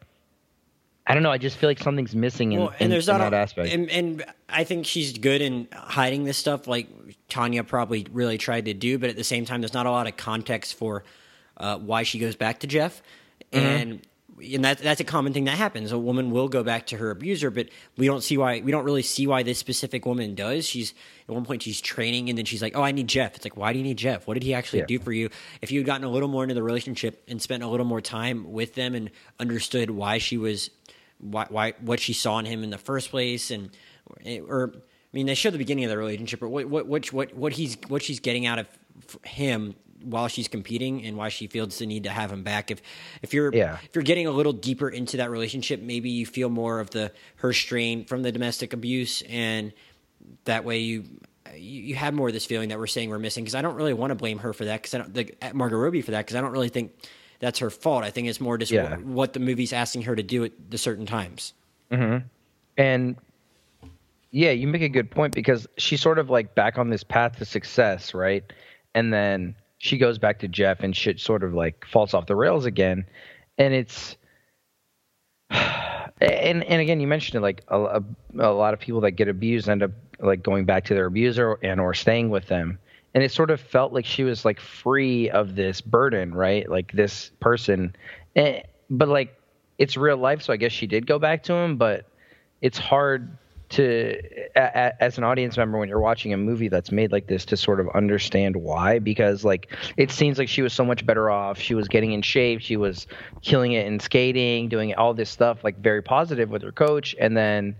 i 1.06 1.14
don't 1.14 1.22
know 1.22 1.30
i 1.30 1.38
just 1.38 1.56
feel 1.56 1.70
like 1.70 1.78
something's 1.78 2.14
missing 2.16 2.52
in, 2.52 2.58
Well, 2.58 2.68
in, 2.70 2.74
and 2.80 2.92
there's 2.92 3.08
in 3.08 3.18
not 3.18 3.30
that 3.30 3.34
a, 3.34 3.36
aspect 3.36 3.72
And, 3.72 3.88
and 3.88 4.24
I 4.48 4.64
think 4.64 4.86
she's 4.86 5.18
good 5.18 5.42
in 5.42 5.68
hiding 5.72 6.24
this 6.24 6.38
stuff, 6.38 6.66
like 6.66 6.88
Tonya 7.28 7.66
probably 7.66 8.06
really 8.12 8.38
tried 8.38 8.66
to 8.66 8.74
do. 8.74 8.96
But 8.96 9.10
at 9.10 9.16
the 9.16 9.24
same 9.24 9.44
time, 9.44 9.60
there's 9.60 9.74
not 9.74 9.86
a 9.86 9.90
lot 9.90 10.06
of 10.06 10.16
context 10.16 10.74
for 10.74 11.02
uh, 11.56 11.78
why 11.78 12.02
she 12.02 12.18
goes 12.18 12.36
back 12.36 12.60
to 12.60 12.66
Jeff, 12.66 13.02
Mm-hmm. 13.52 13.64
and 13.66 14.06
and 14.54 14.64
that 14.66 14.78
that's 14.78 15.00
a 15.00 15.04
common 15.04 15.32
thing 15.32 15.44
that 15.44 15.56
happens. 15.56 15.92
A 15.92 15.98
woman 15.98 16.30
will 16.30 16.48
go 16.48 16.62
back 16.62 16.88
to 16.88 16.96
her 16.98 17.10
abuser, 17.10 17.50
but 17.50 17.68
we 17.96 18.06
don't 18.06 18.22
see 18.22 18.36
why. 18.36 18.60
We 18.60 18.70
don't 18.70 18.84
really 18.84 19.00
see 19.02 19.26
why 19.26 19.42
this 19.42 19.58
specific 19.58 20.04
woman 20.04 20.34
does. 20.34 20.66
She's 20.68 20.92
at 21.28 21.34
one 21.34 21.44
point 21.46 21.62
she's 21.62 21.80
training, 21.80 22.28
and 22.28 22.36
then 22.36 22.44
she's 22.44 22.60
like, 22.60 22.76
"Oh, 22.76 22.82
I 22.82 22.92
need 22.92 23.08
Jeff." 23.08 23.34
It's 23.36 23.46
like, 23.46 23.56
why 23.56 23.72
do 23.72 23.78
you 23.78 23.84
need 23.84 23.96
Jeff? 23.96 24.26
What 24.26 24.34
did 24.34 24.42
he 24.42 24.52
actually 24.52 24.80
Yeah. 24.80 24.86
do 24.86 24.98
for 24.98 25.12
you? 25.12 25.30
If 25.62 25.70
you 25.70 25.78
had 25.80 25.86
gotten 25.86 26.04
a 26.04 26.10
little 26.10 26.28
more 26.28 26.42
into 26.42 26.54
the 26.54 26.62
relationship 26.62 27.22
and 27.28 27.40
spent 27.40 27.62
a 27.62 27.68
little 27.68 27.86
more 27.86 28.00
time 28.02 28.52
with 28.52 28.74
them 28.74 28.94
and 28.94 29.10
understood 29.40 29.90
why 29.90 30.18
she 30.18 30.36
was 30.36 30.70
why, 31.18 31.46
why 31.48 31.72
what 31.80 31.98
she 32.00 32.12
saw 32.12 32.38
in 32.38 32.44
him 32.44 32.62
in 32.62 32.68
the 32.70 32.76
first 32.78 33.10
place 33.10 33.50
and 33.50 33.70
or 34.48 34.72
I 34.74 34.78
mean 35.14 35.24
they 35.24 35.34
show 35.34 35.48
the 35.50 35.56
beginning 35.56 35.84
of 35.84 35.90
the 35.90 35.96
relationship 35.96 36.40
but 36.40 36.50
what 36.50 36.66
what 36.68 36.86
what 36.86 37.10
what, 37.12 37.34
what 37.34 37.52
he's 37.54 37.78
what 37.88 38.02
she's 38.02 38.20
getting 38.20 38.44
out 38.44 38.58
of 38.58 38.66
him 39.24 39.74
while 40.06 40.28
she's 40.28 40.48
competing 40.48 41.04
and 41.04 41.16
why 41.16 41.28
she 41.28 41.46
feels 41.46 41.78
the 41.78 41.86
need 41.86 42.04
to 42.04 42.10
have 42.10 42.30
him 42.32 42.42
back 42.42 42.70
if 42.70 42.80
if 43.22 43.34
you're 43.34 43.52
Yeah. 43.54 43.78
if 43.84 43.94
you're 43.94 44.04
getting 44.04 44.26
a 44.26 44.30
little 44.30 44.52
deeper 44.52 44.88
into 44.88 45.16
that 45.16 45.30
relationship 45.30 45.80
maybe 45.80 46.08
you 46.10 46.24
feel 46.26 46.48
more 46.48 46.78
of 46.80 46.90
the 46.90 47.10
her 47.36 47.52
strain 47.52 48.04
from 48.04 48.22
the 48.22 48.30
domestic 48.30 48.72
abuse 48.72 49.22
and 49.28 49.72
that 50.44 50.64
way 50.64 50.78
you 50.78 51.04
you, 51.54 51.82
you 51.82 51.94
have 51.96 52.14
more 52.14 52.28
of 52.28 52.34
this 52.34 52.46
feeling 52.46 52.68
that 52.68 52.78
we're 52.78 52.86
saying 52.86 53.10
we're 53.10 53.18
missing 53.18 53.44
because 53.44 53.54
I 53.54 53.62
don't 53.62 53.74
really 53.74 53.94
want 53.94 54.10
to 54.10 54.14
blame 54.14 54.38
her 54.38 54.52
for 54.52 54.64
that 54.66 54.82
because 54.82 54.94
I 54.94 54.98
don't 54.98 55.14
the, 55.14 55.32
Margot 55.54 55.76
Robbie 55.76 56.02
for 56.02 56.12
that 56.12 56.24
because 56.26 56.36
I 56.36 56.40
don't 56.40 56.52
really 56.52 56.68
think 56.68 56.92
that's 57.38 57.58
her 57.58 57.70
fault. 57.70 58.02
I 58.04 58.10
think 58.10 58.28
it's 58.28 58.40
more 58.40 58.56
just 58.58 58.72
Yeah. 58.72 58.90
what, 58.96 59.04
what 59.04 59.32
the 59.32 59.40
movie's 59.40 59.72
asking 59.72 60.02
her 60.02 60.16
to 60.16 60.22
do 60.22 60.44
at 60.44 60.52
the 60.70 60.78
certain 60.78 61.06
times. 61.06 61.52
Mm-hmm. 61.90 62.26
And 62.78 63.16
yeah, 64.30 64.50
you 64.50 64.66
make 64.66 64.82
a 64.82 64.88
good 64.88 65.10
point 65.10 65.34
because 65.34 65.66
she's 65.78 66.00
sort 66.00 66.18
of 66.18 66.30
like 66.30 66.54
back 66.54 66.78
on 66.78 66.90
this 66.90 67.04
path 67.04 67.38
to 67.38 67.44
success, 67.44 68.12
right? 68.14 68.44
And 68.94 69.12
then 69.12 69.54
she 69.78 69.98
goes 69.98 70.18
back 70.18 70.38
to 70.40 70.48
Jeff 70.48 70.80
and 70.80 70.96
shit 70.96 71.20
sort 71.20 71.42
of 71.42 71.54
like 71.54 71.84
falls 71.86 72.14
off 72.14 72.26
the 72.26 72.36
rails 72.36 72.64
again. 72.64 73.04
And 73.58 73.74
it's 73.74 74.16
and 75.50 76.64
and 76.64 76.80
again, 76.80 77.00
you 77.00 77.06
mentioned 77.06 77.36
it 77.36 77.42
like 77.42 77.62
a, 77.68 78.02
a, 78.38 78.50
lot 78.52 78.74
of 78.74 78.80
people 78.80 79.00
that 79.02 79.12
get 79.12 79.28
abused 79.28 79.68
end 79.68 79.82
up 79.82 79.92
like 80.18 80.42
going 80.42 80.64
back 80.64 80.84
to 80.84 80.94
their 80.94 81.06
abuser 81.06 81.58
and 81.62 81.80
or 81.80 81.94
staying 81.94 82.30
with 82.30 82.46
them. 82.46 82.78
And 83.14 83.22
it 83.22 83.32
sort 83.32 83.50
of 83.50 83.60
felt 83.60 83.92
like 83.92 84.04
she 84.04 84.24
was 84.24 84.44
like 84.44 84.60
free 84.60 85.30
of 85.30 85.56
this 85.56 85.80
burden, 85.80 86.34
right? 86.34 86.68
Like 86.68 86.92
this 86.92 87.30
person, 87.40 87.96
Eh, 88.36 88.60
but 88.90 89.08
like 89.08 89.34
it's 89.78 89.96
real 89.96 90.18
life, 90.18 90.42
so 90.42 90.52
I 90.52 90.56
guess 90.56 90.72
she 90.72 90.86
did 90.86 91.06
go 91.06 91.18
back 91.18 91.42
to 91.44 91.54
him. 91.54 91.76
But 91.76 92.06
it's 92.60 92.78
hard 92.78 93.36
to 93.68 94.20
a, 94.54 94.60
a, 94.60 95.02
as 95.02 95.18
an 95.18 95.24
audience 95.24 95.56
member 95.56 95.78
when 95.78 95.88
you're 95.88 96.00
watching 96.00 96.32
a 96.32 96.36
movie 96.36 96.68
that's 96.68 96.92
made 96.92 97.10
like 97.10 97.26
this 97.26 97.44
to 97.46 97.56
sort 97.56 97.80
of 97.80 97.88
understand 97.90 98.56
why 98.56 98.98
because 98.98 99.44
like 99.44 99.72
it 99.96 100.10
seems 100.10 100.38
like 100.38 100.48
she 100.48 100.62
was 100.62 100.72
so 100.72 100.84
much 100.84 101.04
better 101.04 101.30
off. 101.30 101.58
She 101.58 101.74
was 101.74 101.88
getting 101.88 102.12
in 102.12 102.22
shape. 102.22 102.60
She 102.60 102.76
was 102.76 103.06
killing 103.42 103.72
it 103.72 103.86
in 103.86 103.98
skating 103.98 104.68
doing 104.68 104.94
all 104.94 105.14
this 105.14 105.30
stuff 105.30 105.64
like 105.64 105.78
very 105.78 106.02
positive 106.02 106.48
with 106.48 106.62
her 106.62 106.72
coach. 106.72 107.16
And 107.18 107.36
then 107.36 107.76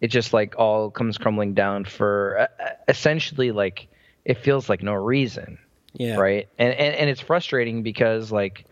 it 0.00 0.08
just 0.08 0.34
like 0.34 0.56
all 0.58 0.90
comes 0.90 1.16
crumbling 1.16 1.54
down 1.54 1.84
for 1.86 2.48
uh, 2.60 2.66
essentially 2.88 3.50
like 3.50 3.88
it 4.24 4.38
feels 4.38 4.68
like 4.68 4.82
no 4.82 4.92
reason. 4.92 5.58
Yeah. 5.94 6.16
right? 6.16 6.48
And, 6.58 6.74
and 6.74 6.94
and 6.96 7.10
it's 7.10 7.20
frustrating 7.20 7.82
because 7.82 8.30
like 8.30 8.66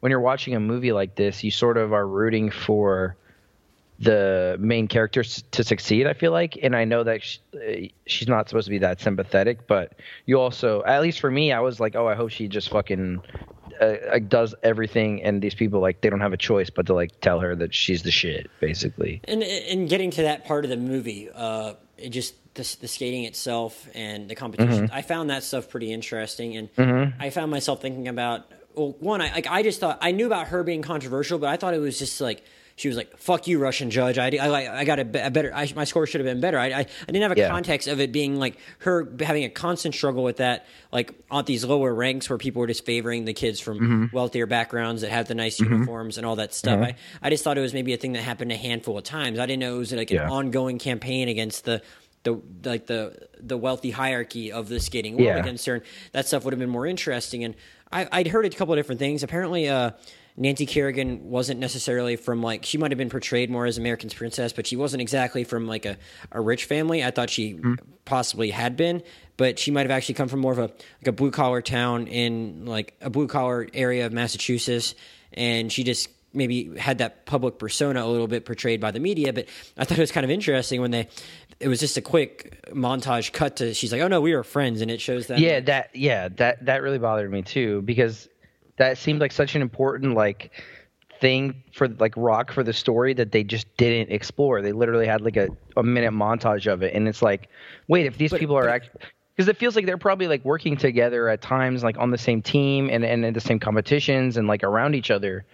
when 0.00 0.10
you're 0.10 0.20
watching 0.20 0.54
a 0.54 0.60
movie 0.60 0.92
like 0.92 1.14
this 1.14 1.42
you 1.42 1.50
sort 1.50 1.78
of 1.78 1.94
are 1.94 2.06
rooting 2.06 2.50
for 2.50 3.16
the 4.04 4.56
main 4.60 4.86
character 4.88 5.22
to 5.22 5.64
succeed 5.64 6.06
i 6.06 6.12
feel 6.12 6.32
like. 6.32 6.58
And 6.62 6.76
i 6.76 6.84
know 6.84 7.02
that 7.04 7.22
sh 7.22 7.38
uh, 7.54 7.88
she's 8.06 8.28
not 8.28 8.48
supposed 8.48 8.66
to 8.66 8.70
be 8.70 8.78
that 8.78 9.00
sympathetic 9.00 9.66
but 9.66 9.94
you 10.26 10.40
also 10.40 10.82
at 10.84 11.02
least 11.02 11.20
for 11.20 11.30
me 11.30 11.52
i 11.52 11.60
was 11.60 11.80
like 11.80 11.96
oh 11.96 12.06
i 12.06 12.14
hope 12.14 12.30
she 12.30 12.48
just 12.48 12.70
fucking 12.70 13.22
uh, 13.80 13.96
like 14.12 14.28
does 14.28 14.54
everything. 14.62 15.22
And 15.22 15.42
these 15.42 15.54
people 15.54 15.80
like 15.80 16.00
they 16.00 16.10
don't 16.10 16.20
have 16.20 16.32
a 16.32 16.38
choice 16.38 16.70
but 16.70 16.86
to 16.86 16.94
like 16.94 17.20
tell 17.20 17.40
her 17.40 17.54
that 17.56 17.74
she's 17.74 18.02
the 18.02 18.10
shit 18.10 18.50
basically. 18.60 19.20
And 19.24 19.42
and 19.42 19.88
getting 19.88 20.10
to 20.12 20.22
that 20.22 20.44
part 20.44 20.64
of 20.64 20.70
the 20.70 20.76
movie, 20.76 21.30
uh, 21.34 21.74
it 21.98 22.10
just 22.10 22.34
the, 22.54 22.76
the 22.80 22.88
skating 22.88 23.24
itself 23.24 23.88
and 23.94 24.28
the 24.28 24.34
competition, 24.34 24.90
I 24.92 25.02
found 25.02 25.30
that 25.30 25.42
stuff 25.42 25.68
pretty 25.68 25.92
interesting, 25.92 26.56
and 26.56 27.14
I 27.18 27.30
found 27.30 27.50
myself 27.50 27.82
thinking 27.82 28.08
about 28.08 28.50
well, 28.74 28.96
one, 29.00 29.20
I 29.20 29.32
like 29.32 29.46
I 29.48 29.62
just 29.62 29.80
thought 29.80 29.98
I 30.00 30.12
knew 30.12 30.26
about 30.26 30.48
her 30.48 30.62
being 30.62 30.82
controversial, 30.82 31.38
but 31.38 31.48
I 31.48 31.56
thought 31.56 31.74
it 31.74 31.80
was 31.80 31.98
just 31.98 32.20
like. 32.20 32.42
She 32.76 32.88
was 32.88 32.96
like, 32.96 33.16
"Fuck 33.18 33.46
you, 33.46 33.60
Russian 33.60 33.90
judge. 33.90 34.18
I, 34.18 34.30
I, 34.36 34.80
I 34.80 34.84
got 34.84 34.98
a, 34.98 35.26
a 35.26 35.30
better. 35.30 35.52
I, 35.54 35.70
my 35.76 35.84
score 35.84 36.06
should 36.06 36.20
have 36.20 36.26
been 36.26 36.40
better. 36.40 36.58
I, 36.58 36.66
I, 36.66 36.78
I 36.80 37.06
didn't 37.06 37.22
have 37.22 37.30
a 37.32 37.36
Yeah. 37.36 37.48
context 37.48 37.86
of 37.86 38.00
it 38.00 38.10
being 38.10 38.36
like 38.36 38.56
her 38.78 39.08
having 39.20 39.44
a 39.44 39.48
constant 39.48 39.94
struggle 39.94 40.24
with 40.24 40.38
that, 40.38 40.66
like 40.90 41.14
on 41.30 41.44
these 41.44 41.64
lower 41.64 41.94
ranks 41.94 42.28
where 42.28 42.36
people 42.36 42.58
were 42.58 42.66
just 42.66 42.84
favoring 42.84 43.26
the 43.26 43.32
kids 43.32 43.60
from 43.60 43.78
mm-hmm. 43.78 44.16
wealthier 44.16 44.46
backgrounds 44.46 45.02
that 45.02 45.10
had 45.10 45.28
the 45.28 45.36
nice 45.36 45.60
mm-hmm. 45.60 45.72
uniforms 45.72 46.18
and 46.18 46.26
all 46.26 46.34
that 46.36 46.52
stuff. 46.52 46.80
Mm-hmm. 46.80 46.96
I, 47.22 47.26
I 47.28 47.30
just 47.30 47.44
thought 47.44 47.56
it 47.56 47.60
was 47.60 47.74
maybe 47.74 47.92
a 47.92 47.96
thing 47.96 48.14
that 48.14 48.22
happened 48.22 48.50
a 48.50 48.56
handful 48.56 48.98
of 48.98 49.04
times. 49.04 49.38
I 49.38 49.46
didn't 49.46 49.60
know 49.60 49.76
it 49.76 49.78
was 49.78 49.92
like 49.92 50.10
an 50.10 50.16
Yeah. 50.16 50.28
ongoing 50.28 50.78
campaign 50.78 51.28
against 51.28 51.64
the 51.64 51.80
the 52.24 52.40
like 52.64 52.86
the 52.86 53.28
the 53.38 53.56
wealthy 53.56 53.92
hierarchy 53.92 54.50
of 54.50 54.68
the 54.68 54.80
skating 54.80 55.12
world 55.14 55.26
Yeah. 55.26 55.36
against 55.36 55.64
her. 55.66 55.74
And 55.74 55.84
that 56.12 56.26
stuff 56.26 56.44
would 56.44 56.52
have 56.52 56.58
been 56.58 56.70
more 56.70 56.86
interesting. 56.86 57.44
And 57.44 57.54
I, 57.92 58.08
I'd 58.10 58.26
heard 58.26 58.46
a 58.46 58.50
couple 58.50 58.74
of 58.74 58.78
different 58.78 58.98
things. 58.98 59.22
Apparently, 59.22 59.68
uh, 59.68 59.92
Nancy 60.36 60.66
Kerrigan 60.66 61.30
wasn't 61.30 61.60
necessarily 61.60 62.16
from 62.16 62.42
like 62.42 62.64
she 62.64 62.76
might 62.76 62.90
have 62.90 62.98
been 62.98 63.10
portrayed 63.10 63.50
more 63.50 63.66
as 63.66 63.78
American's 63.78 64.14
princess, 64.14 64.52
but 64.52 64.66
she 64.66 64.76
wasn't 64.76 65.00
exactly 65.00 65.44
from 65.44 65.66
like 65.66 65.86
a, 65.86 65.96
a 66.32 66.40
rich 66.40 66.64
family. 66.64 67.04
I 67.04 67.12
thought 67.12 67.30
she 67.30 67.54
mm-hmm. 67.54 67.74
possibly 68.04 68.50
had 68.50 68.76
been, 68.76 69.02
but 69.36 69.60
she 69.60 69.70
might 69.70 69.82
have 69.82 69.92
actually 69.92 70.16
come 70.16 70.28
from 70.28 70.40
more 70.40 70.52
of 70.52 70.58
a 70.58 70.62
like 70.62 71.06
a 71.06 71.12
blue 71.12 71.30
collar 71.30 71.62
town 71.62 72.08
in 72.08 72.66
like 72.66 72.96
a 73.00 73.10
blue 73.10 73.28
collar 73.28 73.68
area 73.72 74.06
of 74.06 74.12
Massachusetts, 74.12 74.96
and 75.32 75.70
she 75.70 75.84
just 75.84 76.08
maybe 76.32 76.76
had 76.76 76.98
that 76.98 77.26
public 77.26 77.58
persona 77.58 78.04
a 78.04 78.08
little 78.08 78.26
bit 78.26 78.44
portrayed 78.44 78.80
by 78.80 78.90
the 78.90 78.98
media. 78.98 79.32
But 79.32 79.46
I 79.78 79.84
thought 79.84 79.98
it 79.98 80.00
was 80.00 80.12
kind 80.12 80.24
of 80.24 80.30
interesting 80.30 80.80
when 80.80 80.90
they. 80.90 81.08
It 81.60 81.68
was 81.68 81.78
just 81.78 81.96
a 81.96 82.02
quick 82.02 82.68
montage 82.72 83.32
cut 83.32 83.56
to. 83.58 83.72
She's 83.72 83.92
like, 83.92 84.00
"Oh 84.00 84.08
no, 84.08 84.20
we 84.20 84.34
were 84.34 84.42
friends," 84.42 84.80
and 84.80 84.90
it 84.90 85.00
shows 85.00 85.28
that. 85.28 85.38
Yeah, 85.38 85.60
that 85.60 85.94
yeah, 85.94 86.28
that 86.36 86.64
that 86.66 86.82
really 86.82 86.98
bothered 86.98 87.30
me 87.30 87.42
too 87.42 87.82
because 87.82 88.28
that 88.76 88.98
seemed 88.98 89.20
like 89.20 89.32
such 89.32 89.54
an 89.54 89.62
important 89.62 90.14
like 90.14 90.50
thing 91.20 91.62
for 91.72 91.88
like 91.88 92.12
rock 92.16 92.52
for 92.52 92.62
the 92.62 92.72
story 92.72 93.14
that 93.14 93.32
they 93.32 93.44
just 93.44 93.66
didn't 93.76 94.12
explore. 94.12 94.60
They 94.62 94.72
literally 94.72 95.06
had 95.06 95.20
like 95.20 95.36
a, 95.36 95.48
a 95.76 95.82
minute 95.82 96.12
montage 96.12 96.70
of 96.70 96.82
it 96.82 96.94
and 96.94 97.06
it's 97.08 97.22
like, 97.22 97.48
wait, 97.88 98.06
if 98.06 98.18
these 98.18 98.30
But- 98.30 98.40
people 98.40 98.56
are 98.58 98.68
actually 98.68 99.00
because 99.36 99.48
it 99.48 99.56
feels 99.56 99.74
like 99.74 99.84
they're 99.86 99.98
probably 99.98 100.28
like 100.28 100.44
working 100.44 100.76
together 100.76 101.28
at 101.28 101.40
times 101.42 101.82
like 101.82 101.98
on 101.98 102.10
the 102.12 102.18
same 102.18 102.40
team 102.40 102.88
and, 102.88 103.04
and 103.04 103.24
in 103.24 103.34
the 103.34 103.40
same 103.40 103.58
competitions 103.58 104.36
and 104.36 104.46
like 104.46 104.62
around 104.62 104.94
each 104.94 105.10
other. 105.10 105.44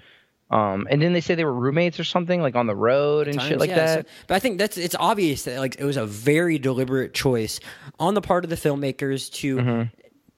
Um, 0.51 0.87
and 0.91 1.01
then 1.01 1.13
they 1.15 1.21
say 1.23 1.35
they 1.35 1.45
were 1.45 1.55
roommates 1.55 1.99
or 2.01 2.05
something 2.05 2.43
like 2.43 2.57
on 2.57 2.67
the 2.67 2.75
road 2.75 3.27
and 3.29 3.41
shit 3.41 3.59
like 3.59 3.71
yeah, 3.71 3.77
that. 3.77 4.07
so- 4.07 4.13
but 4.27 4.35
I 4.35 4.39
think 4.39 4.59
that's 4.59 4.77
it's 4.77 4.97
obvious 4.99 5.45
that 5.45 5.61
like 5.61 5.77
it 5.79 5.85
was 5.85 5.97
a 5.97 6.05
very 6.05 6.59
deliberate 6.59 7.15
choice 7.15 7.61
on 7.99 8.15
the 8.15 8.21
part 8.21 8.45
of 8.45 8.51
the 8.51 8.57
filmmakers 8.57 9.33
to 9.35 9.57
Mm-hmm. 9.57 9.83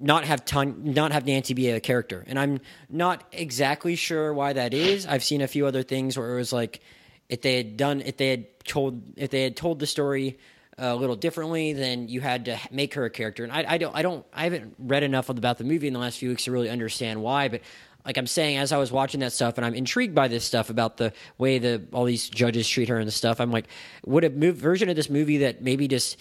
Not 0.02 0.24
have 0.24 0.44
ton, 0.44 0.82
not 0.84 1.12
have 1.12 1.26
Nancy 1.26 1.54
be 1.54 1.70
a 1.70 1.80
character, 1.80 2.24
and 2.26 2.38
I'm 2.38 2.60
not 2.90 3.24
exactly 3.32 3.96
sure 3.96 4.34
why 4.34 4.52
that 4.52 4.74
is. 4.74 5.06
I've 5.06 5.24
seen 5.24 5.40
a 5.40 5.48
few 5.48 5.66
other 5.66 5.82
things 5.82 6.18
where 6.18 6.34
it 6.34 6.36
was 6.36 6.52
like 6.52 6.80
if 7.28 7.40
they 7.40 7.56
had 7.56 7.76
done 7.76 8.02
if 8.02 8.16
they 8.16 8.28
had 8.28 8.58
told 8.64 9.02
if 9.16 9.30
they 9.30 9.42
had 9.42 9.56
told 9.56 9.78
the 9.78 9.86
story 9.86 10.38
a 10.78 10.96
little 10.96 11.16
differently, 11.16 11.72
then 11.72 12.08
you 12.08 12.20
had 12.20 12.46
to 12.46 12.58
make 12.70 12.94
her 12.94 13.04
a 13.04 13.10
character. 13.10 13.44
And 13.44 13.52
I, 13.52 13.64
I 13.68 13.78
don't 13.78 13.96
I 13.96 14.02
don't 14.02 14.26
I 14.32 14.44
haven't 14.44 14.74
read 14.78 15.02
enough 15.02 15.28
about 15.28 15.58
the 15.58 15.64
movie 15.64 15.86
in 15.86 15.92
the 15.92 16.00
last 16.00 16.18
few 16.18 16.30
weeks 16.30 16.44
to 16.44 16.52
really 16.52 16.68
understand 16.68 17.22
why, 17.22 17.48
but 17.48 17.60
like 18.04 18.18
I'm 18.18 18.26
saying, 18.26 18.56
as 18.58 18.72
I 18.72 18.78
was 18.78 18.90
watching 18.90 19.20
that 19.20 19.32
stuff, 19.32 19.58
and 19.58 19.64
I'm 19.64 19.74
intrigued 19.74 20.14
by 20.14 20.26
this 20.28 20.44
stuff 20.44 20.70
about 20.70 20.96
the 20.96 21.12
way 21.38 21.58
the 21.58 21.86
all 21.92 22.04
these 22.04 22.28
judges 22.28 22.68
treat 22.68 22.88
her 22.88 22.98
and 22.98 23.06
the 23.06 23.12
stuff. 23.12 23.40
I'm 23.40 23.52
like, 23.52 23.66
would 24.04 24.24
a 24.24 24.30
move, 24.30 24.56
version 24.56 24.88
of 24.88 24.96
this 24.96 25.08
movie 25.08 25.38
that 25.38 25.62
maybe 25.62 25.86
just 25.86 26.02
just 26.02 26.18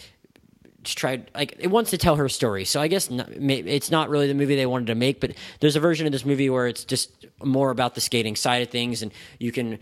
tried 0.83 1.29
like 1.35 1.55
it 1.59 1.67
wants 1.67 1.91
to 1.91 1.97
tell 1.97 2.15
her 2.15 2.27
story. 2.27 2.65
So 2.65 2.81
I 2.81 2.87
guess 2.87 3.09
not, 3.09 3.29
it's 3.29 3.91
not 3.91 4.09
really 4.09 4.27
the 4.27 4.33
movie 4.33 4.55
they 4.55 4.65
wanted 4.65 4.87
to 4.87 4.95
make, 4.95 5.19
but 5.19 5.33
there's 5.59 5.75
a 5.75 5.79
version 5.79 6.05
of 6.05 6.11
this 6.11 6.25
movie 6.25 6.49
where 6.49 6.67
it's 6.67 6.83
just 6.83 7.25
more 7.43 7.71
about 7.71 7.95
the 7.95 8.01
skating 8.01 8.35
side 8.35 8.61
of 8.61 8.69
things, 8.69 9.01
and 9.01 9.11
you 9.39 9.51
can 9.51 9.79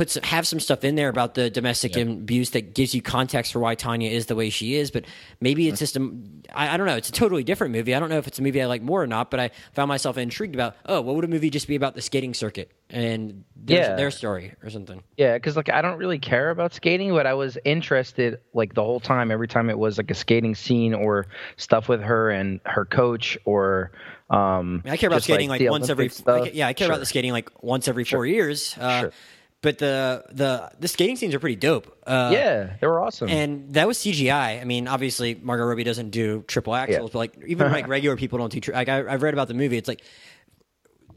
put 0.00 0.08
some, 0.08 0.22
have 0.22 0.46
some 0.46 0.58
stuff 0.58 0.82
in 0.82 0.94
there 0.94 1.10
about 1.10 1.34
the 1.34 1.50
domestic 1.50 1.94
abuse 1.94 2.50
that 2.50 2.72
gives 2.72 2.94
you 2.94 3.02
context 3.02 3.52
for 3.52 3.58
why 3.58 3.76
Tonya 3.76 4.10
is 4.10 4.24
the 4.26 4.34
way 4.34 4.48
she 4.48 4.76
is. 4.76 4.90
But 4.90 5.04
maybe 5.42 5.68
it's 5.68 5.78
just 5.78 5.94
a, 5.98 6.10
I, 6.54 6.72
I 6.72 6.76
don't 6.78 6.86
know. 6.86 6.96
It's 6.96 7.10
a 7.10 7.12
totally 7.12 7.44
different 7.44 7.74
movie. 7.74 7.94
I 7.94 8.00
don't 8.00 8.08
know 8.08 8.16
if 8.16 8.26
it's 8.26 8.38
a 8.38 8.42
movie 8.42 8.62
I 8.62 8.64
like 8.64 8.80
more 8.80 9.02
or 9.02 9.06
not. 9.06 9.30
But 9.30 9.40
I 9.40 9.50
found 9.74 9.88
myself 9.88 10.16
intrigued 10.16 10.54
about. 10.54 10.74
Oh, 10.86 11.02
what 11.02 11.16
would 11.16 11.26
a 11.26 11.28
movie 11.28 11.50
just 11.50 11.68
be 11.68 11.76
about 11.76 11.94
the 11.94 12.00
skating 12.00 12.32
circuit 12.32 12.72
and 12.88 13.44
their, 13.54 13.80
Yeah. 13.80 13.96
their 13.96 14.10
story 14.10 14.54
or 14.62 14.70
something? 14.70 15.02
Yeah, 15.18 15.34
because 15.34 15.54
like 15.54 15.68
I 15.68 15.82
don't 15.82 15.98
really 15.98 16.18
care 16.18 16.48
about 16.48 16.72
skating, 16.72 17.10
but 17.10 17.26
I 17.26 17.34
was 17.34 17.58
interested 17.66 18.40
like 18.54 18.72
the 18.72 18.82
whole 18.82 19.00
time. 19.00 19.30
Every 19.30 19.48
time 19.48 19.68
it 19.68 19.78
was 19.78 19.98
like 19.98 20.10
a 20.10 20.14
skating 20.14 20.54
scene 20.54 20.94
or 20.94 21.26
stuff 21.58 21.90
with 21.90 22.00
her 22.00 22.30
and 22.30 22.60
her 22.64 22.86
coach, 22.86 23.36
or 23.44 23.92
um, 24.30 24.82
I, 24.86 24.96
care 24.96 25.08
about 25.10 25.24
skating 25.24 25.50
like, 25.50 25.58
the 25.58 25.68
once 25.68 25.90
every. 25.90 26.10
I 26.26 26.50
yeah, 26.54 26.68
I 26.68 26.72
care 26.72 26.88
about 26.88 27.00
the 27.00 27.06
skating 27.06 27.32
like 27.32 27.50
once 27.62 27.86
every 27.86 28.04
four 28.04 28.24
years. 28.24 28.74
Uh, 28.80 29.00
Sure. 29.00 29.12
But 29.62 29.76
the 29.78 30.24
the 30.32 30.70
the 30.78 30.88
skating 30.88 31.16
scenes 31.16 31.34
are 31.34 31.38
pretty 31.38 31.56
dope. 31.56 31.94
Uh, 32.06 32.30
Yeah, 32.32 32.76
they 32.80 32.86
were 32.86 32.98
awesome. 33.00 33.28
And 33.28 33.74
that 33.74 33.86
was 33.86 33.98
CGI. 33.98 34.58
I 34.60 34.64
mean, 34.64 34.88
obviously 34.88 35.34
Margot 35.34 35.64
Robbie 35.64 35.84
doesn't 35.84 36.10
do 36.10 36.42
triple 36.48 36.72
axels, 36.72 36.88
Yeah. 36.88 36.98
but 37.00 37.14
like 37.14 37.34
even 37.46 37.70
like 37.70 37.86
regular 37.96 38.16
people 38.16 38.38
don't 38.38 38.50
do. 38.50 38.60
Tri- 38.60 38.74
like 38.74 38.88
I, 38.88 39.04
I've 39.12 39.22
read 39.22 39.34
about 39.34 39.48
the 39.48 39.54
movie. 39.54 39.76
It's 39.76 39.88
like 39.88 40.02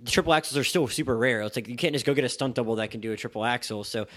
the 0.03 0.12
triple 0.12 0.33
axels 0.33 0.57
are 0.59 0.65
still 0.65 0.88
super 0.89 1.15
rare. 1.17 1.41
It's 1.43 1.55
like 1.55 1.69
you 1.69 1.77
can't 1.77 1.93
just 1.93 2.05
go 2.05 2.13
get 2.13 2.25
a 2.25 2.29
stunt 2.29 2.55
double 2.55 2.75
that 2.75 2.91
can 2.91 3.00
do 3.00 3.13
a 3.13 3.15
triple 3.17 3.45
axel. 3.45 3.85
So 3.85 4.07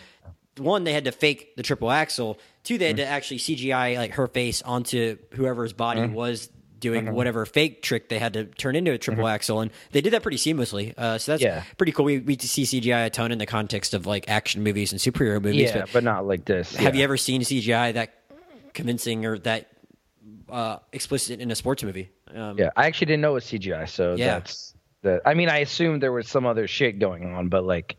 one, 0.58 0.82
they 0.82 0.92
had 0.92 1.04
to 1.04 1.12
fake 1.12 1.54
the 1.54 1.62
triple 1.62 1.90
axle. 1.92 2.38
Two, 2.64 2.78
they 2.78 2.88
had 2.88 2.96
to 2.96 3.06
actually 3.06 3.38
CGI 3.38 3.96
like 3.96 4.12
her 4.14 4.26
face 4.26 4.60
onto 4.62 5.18
whoever's 5.34 5.72
body 5.72 6.04
was 6.06 6.48
doing 6.78 7.12
whatever 7.12 7.46
fake 7.46 7.82
trick 7.82 8.08
they 8.08 8.18
had 8.18 8.32
to 8.34 8.44
turn 8.44 8.76
into 8.76 8.92
a 8.92 8.98
triple 8.98 9.26
axel, 9.26 9.60
and 9.60 9.70
they 9.92 10.00
did 10.00 10.12
that 10.12 10.22
pretty 10.22 10.36
seamlessly. 10.36 10.92
Uh, 10.98 11.18
so 11.18 11.32
that's 11.32 11.42
Yeah. 11.42 11.62
pretty 11.78 11.92
cool. 11.92 12.04
We 12.04 12.18
we 12.18 12.36
see 12.38 12.64
CGI 12.64 13.06
a 13.06 13.10
ton 13.10 13.32
in 13.32 13.38
the 13.38 13.46
context 13.46 13.94
of 13.94 14.06
like 14.06 14.28
action 14.28 14.62
movies 14.62 14.92
and 14.92 15.00
superhero 15.00 15.42
movies. 15.42 15.70
yeah, 15.70 15.80
but 15.82 15.92
but 15.92 16.04
not 16.04 16.26
like 16.26 16.44
this. 16.44 16.74
have 16.76 16.94
yeah. 16.94 16.98
you 16.98 17.04
ever 17.04 17.16
seen 17.16 17.42
CGI 17.42 17.94
that 17.94 18.12
convincing 18.74 19.24
or 19.24 19.38
that 19.40 19.68
uh, 20.50 20.78
explicit 20.92 21.40
in 21.40 21.50
a 21.50 21.54
sports 21.56 21.82
movie? 21.82 22.10
Um, 22.34 22.58
Yeah, 22.58 22.70
I 22.76 22.86
actually 22.86 23.06
didn't 23.06 23.22
know 23.22 23.30
it 23.32 23.34
was 23.34 23.44
CGI, 23.46 23.88
so 23.88 24.14
Yeah. 24.16 24.38
that's 24.38 24.74
the. 25.02 25.20
I 25.24 25.34
mean, 25.34 25.48
I 25.48 25.58
assumed 25.58 26.02
there 26.02 26.12
was 26.12 26.28
some 26.28 26.44
other 26.46 26.68
shit 26.68 26.98
going 26.98 27.24
on, 27.34 27.48
but 27.48 27.64
like, 27.64 27.96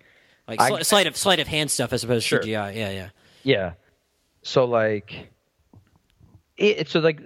like 0.47 0.61
I- 0.61 0.81
sleight 0.83 1.07
of 1.07 1.17
sleight 1.17 1.39
of 1.39 1.47
hand 1.47 1.71
stuff 1.71 1.93
as 1.93 2.03
opposed 2.03 2.25
Sure. 2.27 2.39
to 2.39 2.47
CGI. 2.47 2.75
Yeah, 2.75 2.91
yeah. 2.91 3.09
yeah. 3.43 3.71
So 4.43 4.65
like, 4.65 5.29
it, 6.57 6.87
so 6.89 6.99
like, 6.99 7.21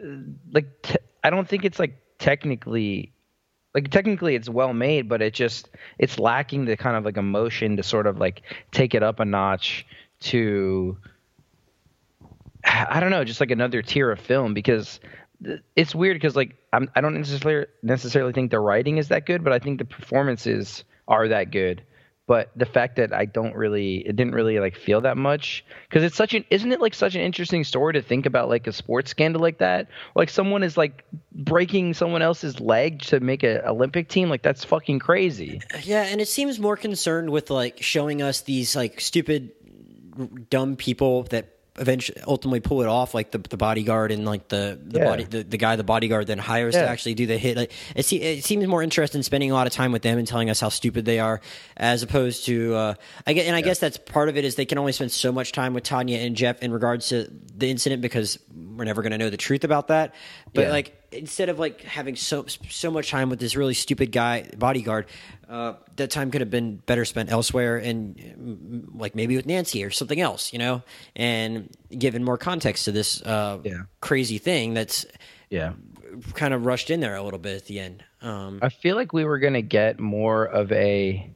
like 0.52 0.82
te- 0.82 0.96
I 1.24 1.30
don't 1.30 1.48
think 1.48 1.66
it's 1.66 1.80
like 1.80 1.98
technically, 2.20 3.12
like 3.74 3.90
technically 3.90 4.36
it's 4.36 4.50
well 4.50 4.74
made, 4.74 5.08
but 5.08 5.22
it 5.22 5.34
just 5.34 5.70
it's 5.98 6.20
lacking 6.20 6.66
the 6.66 6.78
kind 6.78 6.96
of 6.96 7.06
like 7.06 7.18
emotion 7.18 7.78
to 7.78 7.84
sort 7.84 8.08
of 8.08 8.20
like 8.20 8.42
take 8.72 8.96
it 8.96 9.04
up 9.04 9.20
a 9.20 9.26
notch 9.26 9.86
to. 10.22 10.98
I 12.64 13.00
don't 13.00 13.10
know, 13.10 13.24
just 13.24 13.40
like 13.40 13.50
another 13.50 13.82
tier 13.82 14.12
of 14.12 14.20
film 14.20 14.54
because 14.54 15.00
it's 15.76 15.96
weird 15.96 16.16
because 16.16 16.36
like 16.36 16.56
I'm, 16.72 16.90
I 16.96 17.02
don't 17.02 17.16
necessarily 17.16 17.66
necessarily 17.82 18.34
think 18.34 18.52
the 18.52 18.60
writing 18.60 18.98
is 18.98 19.08
that 19.08 19.26
good, 19.26 19.44
but 19.44 19.52
I 19.54 19.60
think 19.60 19.80
the 19.80 19.86
performances 19.86 20.84
are 21.08 21.28
that 21.28 21.52
good. 21.52 21.84
But 22.32 22.50
the 22.56 22.66
fact 22.66 22.96
that 22.96 23.12
I 23.12 23.26
don't 23.26 23.54
really, 23.58 24.08
it 24.08 24.16
didn't 24.16 24.34
really 24.34 24.58
like 24.62 24.78
feel 24.78 25.02
that 25.02 25.18
much 25.18 25.66
because 25.90 26.02
it's 26.02 26.16
such 26.16 26.34
an, 26.34 26.46
isn't 26.50 26.72
it 26.72 26.80
like 26.80 26.94
such 26.94 27.14
an 27.14 27.20
interesting 27.20 27.66
story 27.66 27.92
to 27.92 28.02
think 28.02 28.26
about 28.26 28.48
like 28.48 28.68
a 28.68 28.72
sports 28.72 29.12
scandal 29.12 29.42
like 29.42 29.58
that? 29.58 29.90
Like 30.16 30.30
someone 30.30 30.64
is 30.64 30.78
like 30.78 31.04
breaking 31.34 31.94
someone 31.94 32.22
else's 32.22 32.62
leg 32.62 33.02
to 33.02 33.20
make 33.20 33.44
an 33.44 33.60
Olympic 33.66 34.08
team, 34.08 34.30
like 34.30 34.44
that's 34.44 34.64
fucking 34.64 35.00
crazy. 35.00 35.60
Yeah, 35.84 36.04
and 36.04 36.22
it 36.22 36.30
seems 36.30 36.58
more 36.58 36.78
concerned 36.78 37.32
with 37.32 37.50
like 37.50 37.84
showing 37.84 38.22
us 38.22 38.40
these 38.40 38.78
like 38.78 39.02
stupid, 39.02 39.52
dumb 40.50 40.78
people 40.78 41.24
that 41.24 41.50
eventually 41.82 42.22
ultimately 42.26 42.62
pull 42.62 42.82
it 42.82 42.88
off, 42.88 43.14
like 43.14 43.32
the 43.32 43.40
the 43.40 43.58
bodyguard 43.58 44.12
and 44.12 44.26
like 44.26 44.48
the 44.48 44.80
the 44.82 45.00
Yeah. 45.00 45.06
body 45.06 45.24
the, 45.26 45.44
the 45.44 45.58
guy 45.58 45.76
the 45.76 45.84
bodyguard 45.84 46.28
then 46.28 46.38
hires 46.38 46.76
to 46.76 46.88
actually 46.88 47.16
do 47.16 47.26
the 47.26 47.38
hit. 47.38 47.58
Like 47.58 47.72
it, 47.96 48.06
se- 48.06 48.18
it 48.22 48.46
seems 48.46 48.66
more 48.68 48.82
interested 48.84 49.18
in 49.18 49.24
spending 49.24 49.52
a 49.52 49.54
lot 49.54 49.68
of 49.68 49.74
time 49.74 49.92
with 49.92 50.04
them 50.04 50.18
and 50.18 50.26
telling 50.28 50.50
us 50.50 50.60
how 50.62 50.70
stupid 50.70 51.04
they 51.04 51.20
are, 51.20 51.42
as 51.76 52.04
opposed 52.04 52.46
to 52.46 52.76
uh, 52.76 52.94
I 53.28 53.34
get 53.34 53.48
and 53.48 53.56
I 53.56 53.62
guess 53.62 53.80
that's 53.80 53.98
part 53.98 54.30
of 54.30 54.38
it 54.38 54.46
is 54.46 54.56
they 54.56 54.66
can 54.66 54.78
only 54.78 54.92
spend 54.94 55.12
so 55.12 55.32
much 55.32 55.52
time 55.52 55.74
with 55.74 55.84
Tonya 55.84 56.26
and 56.26 56.36
Jeff 56.38 56.62
in 56.62 56.72
regards 56.72 57.10
to 57.10 57.30
the 57.58 57.70
incident 57.70 58.02
because 58.02 58.40
we're 58.56 58.86
never 58.86 59.02
going 59.02 59.12
to 59.12 59.18
know 59.18 59.30
the 59.30 59.38
truth 59.38 59.64
about 59.64 59.88
that. 59.90 60.14
But 60.54 60.62
Yeah. 60.68 60.72
like 60.72 61.01
instead 61.12 61.50
of 61.50 61.60
like 61.60 61.82
having 61.82 62.16
so 62.16 62.46
so 62.48 62.90
much 62.92 63.10
time 63.10 63.30
with 63.30 63.40
this 63.40 63.56
really 63.56 63.74
stupid 63.74 64.12
guy 64.12 64.50
bodyguard, 64.58 65.06
uh, 65.50 65.74
that 65.98 66.10
time 66.10 66.32
could 66.32 66.42
have 66.42 66.50
been 66.50 66.78
better 66.78 67.04
spent 67.06 67.30
elsewhere 67.32 67.78
and 67.78 68.16
mm, 68.18 69.00
like 69.00 69.16
maybe 69.16 69.36
with 69.36 69.46
Nancy 69.46 69.84
or 69.84 69.90
something 69.90 70.20
else, 70.22 70.54
you 70.54 70.60
know, 70.60 70.82
and 71.16 71.70
given 71.98 72.24
more 72.24 72.38
context 72.38 72.86
to 72.86 72.92
this 72.92 73.22
uh, 73.24 73.60
Yeah. 73.64 73.82
crazy 74.00 74.38
thing 74.38 74.74
that's 74.74 75.06
Yeah. 75.50 75.74
kind 76.34 76.54
of 76.54 76.66
rushed 76.66 76.90
in 76.90 77.00
there 77.02 77.16
a 77.16 77.24
little 77.24 77.40
bit 77.40 77.56
at 77.58 77.66
the 77.66 77.80
end. 77.80 78.04
Um, 78.22 78.60
I 78.62 78.70
feel 78.70 78.96
like 78.96 79.12
we 79.14 79.26
were 79.26 79.40
gonna 79.40 79.62
get 79.62 80.00
more 80.00 80.46
of 80.46 80.72
a, 80.72 81.30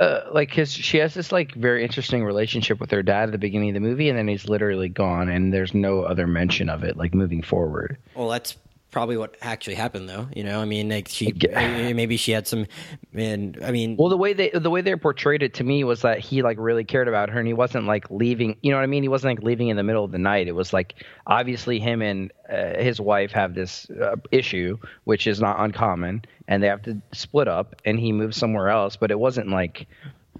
uh, 0.00 0.20
like, 0.32 0.54
cause 0.54 0.72
she 0.72 0.98
has 0.98 1.14
this 1.14 1.32
like 1.32 1.54
very 1.54 1.82
interesting 1.82 2.24
relationship 2.24 2.80
with 2.80 2.90
her 2.90 3.02
dad 3.02 3.24
at 3.24 3.32
the 3.32 3.38
beginning 3.38 3.70
of 3.70 3.74
the 3.74 3.80
movie, 3.80 4.08
and 4.08 4.18
then 4.18 4.28
he's 4.28 4.48
literally 4.48 4.88
gone, 4.88 5.28
and 5.28 5.52
there's 5.52 5.74
no 5.74 6.02
other 6.02 6.26
mention 6.26 6.68
of 6.68 6.84
it, 6.84 6.96
like 6.96 7.14
moving 7.14 7.42
forward. 7.42 7.98
well, 8.14 8.28
that's 8.28 8.56
probably 8.90 9.16
what 9.16 9.36
actually 9.42 9.74
happened, 9.74 10.08
though. 10.08 10.28
You 10.34 10.44
know, 10.44 10.60
I 10.60 10.64
mean, 10.64 10.88
like 10.88 11.08
she 11.08 11.32
maybe 11.52 12.16
she 12.16 12.32
had 12.32 12.46
some, 12.46 12.66
and 13.12 13.58
I 13.62 13.70
mean, 13.70 13.96
Well, 13.96 14.08
the 14.08 14.16
way 14.16 14.32
they 14.32 14.50
the 14.50 14.70
way 14.70 14.80
they 14.80 14.94
portrayed 14.96 15.42
it 15.42 15.54
to 15.54 15.64
me 15.64 15.84
was 15.84 16.02
that 16.02 16.18
he 16.18 16.42
like 16.42 16.58
really 16.58 16.84
cared 16.84 17.08
about 17.08 17.30
her, 17.30 17.38
and 17.38 17.46
he 17.46 17.54
wasn't 17.54 17.86
like 17.86 18.10
leaving. 18.10 18.56
You 18.62 18.70
know 18.70 18.78
what 18.78 18.84
I 18.84 18.86
mean? 18.86 19.02
He 19.02 19.08
wasn't 19.08 19.36
like 19.36 19.44
leaving 19.44 19.68
in 19.68 19.76
the 19.76 19.82
middle 19.82 20.04
of 20.04 20.12
the 20.12 20.18
night. 20.18 20.48
It 20.48 20.54
was 20.54 20.72
like 20.72 20.94
obviously 21.26 21.78
him 21.78 22.02
and 22.02 22.32
uh, 22.50 22.74
his 22.78 23.00
wife 23.00 23.32
have 23.32 23.54
this 23.54 23.88
uh, 23.90 24.16
issue, 24.32 24.78
which 25.04 25.26
is 25.26 25.40
not 25.40 25.60
uncommon, 25.60 26.24
and 26.46 26.62
they 26.62 26.68
have 26.68 26.82
to 26.82 27.00
split 27.12 27.48
up, 27.48 27.76
and 27.84 27.98
he 27.98 28.12
moves 28.12 28.36
somewhere 28.36 28.68
else. 28.68 28.96
But 28.96 29.10
it 29.10 29.18
wasn't 29.18 29.48
like 29.48 29.86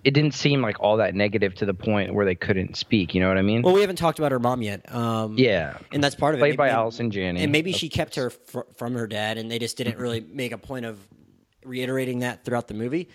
it 0.08 0.14
didn't 0.14 0.32
seem 0.32 0.62
like 0.62 0.80
all 0.80 0.96
that 0.96 1.14
negative 1.14 1.54
to 1.56 1.66
the 1.66 1.74
point 1.74 2.14
where 2.14 2.24
they 2.24 2.34
couldn't 2.34 2.76
speak. 2.76 3.14
You 3.14 3.20
know 3.20 3.28
what 3.28 3.36
I 3.36 3.42
mean? 3.42 3.60
Well, 3.62 3.74
we 3.74 3.82
haven't 3.82 3.96
talked 3.96 4.18
about 4.18 4.32
her 4.32 4.38
mom 4.38 4.62
yet. 4.62 4.90
Um, 4.94 5.34
yeah, 5.36 5.76
and 5.92 6.02
that's 6.02 6.14
part 6.14 6.34
of 6.34 6.40
played 6.40 6.48
it. 6.48 6.50
Played 6.52 6.56
by 6.56 6.66
Maybe- 6.68 6.76
Allison 6.76 7.10
Janney. 7.10 7.42
and 7.42 7.52
maybe 7.52 7.72
she 7.72 7.88
kept 7.90 8.14
her 8.14 8.30
fr- 8.30 8.60
from 8.76 8.94
her 8.94 9.06
dad, 9.06 9.36
and 9.36 9.50
they 9.50 9.58
just 9.58 9.76
didn't 9.76 9.98
really 9.98 10.20
make 10.20 10.52
a 10.52 10.58
point 10.58 10.86
of 10.86 10.98
reiterating 11.64 12.20
that 12.20 12.44
throughout 12.44 12.68
the 12.68 12.74
movie. 12.74 13.08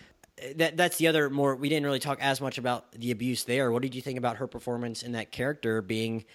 That 0.57 0.77
that's 0.77 0.97
the 0.97 1.07
other 1.07 1.29
more. 1.29 1.55
We 1.55 1.69
didn't 1.69 1.85
really 1.85 1.99
talk 1.99 2.19
as 2.21 2.39
much 2.41 2.57
about 2.57 2.91
the 2.91 3.11
abuse 3.11 3.43
there. 3.45 3.71
What 3.71 3.81
did 3.81 3.95
you 3.95 4.01
think 4.01 4.17
about 4.17 4.37
her 4.37 4.47
performance 4.47 5.01
in 5.03 5.13
that 5.13 5.31
character 5.31 5.81
being 5.81 6.25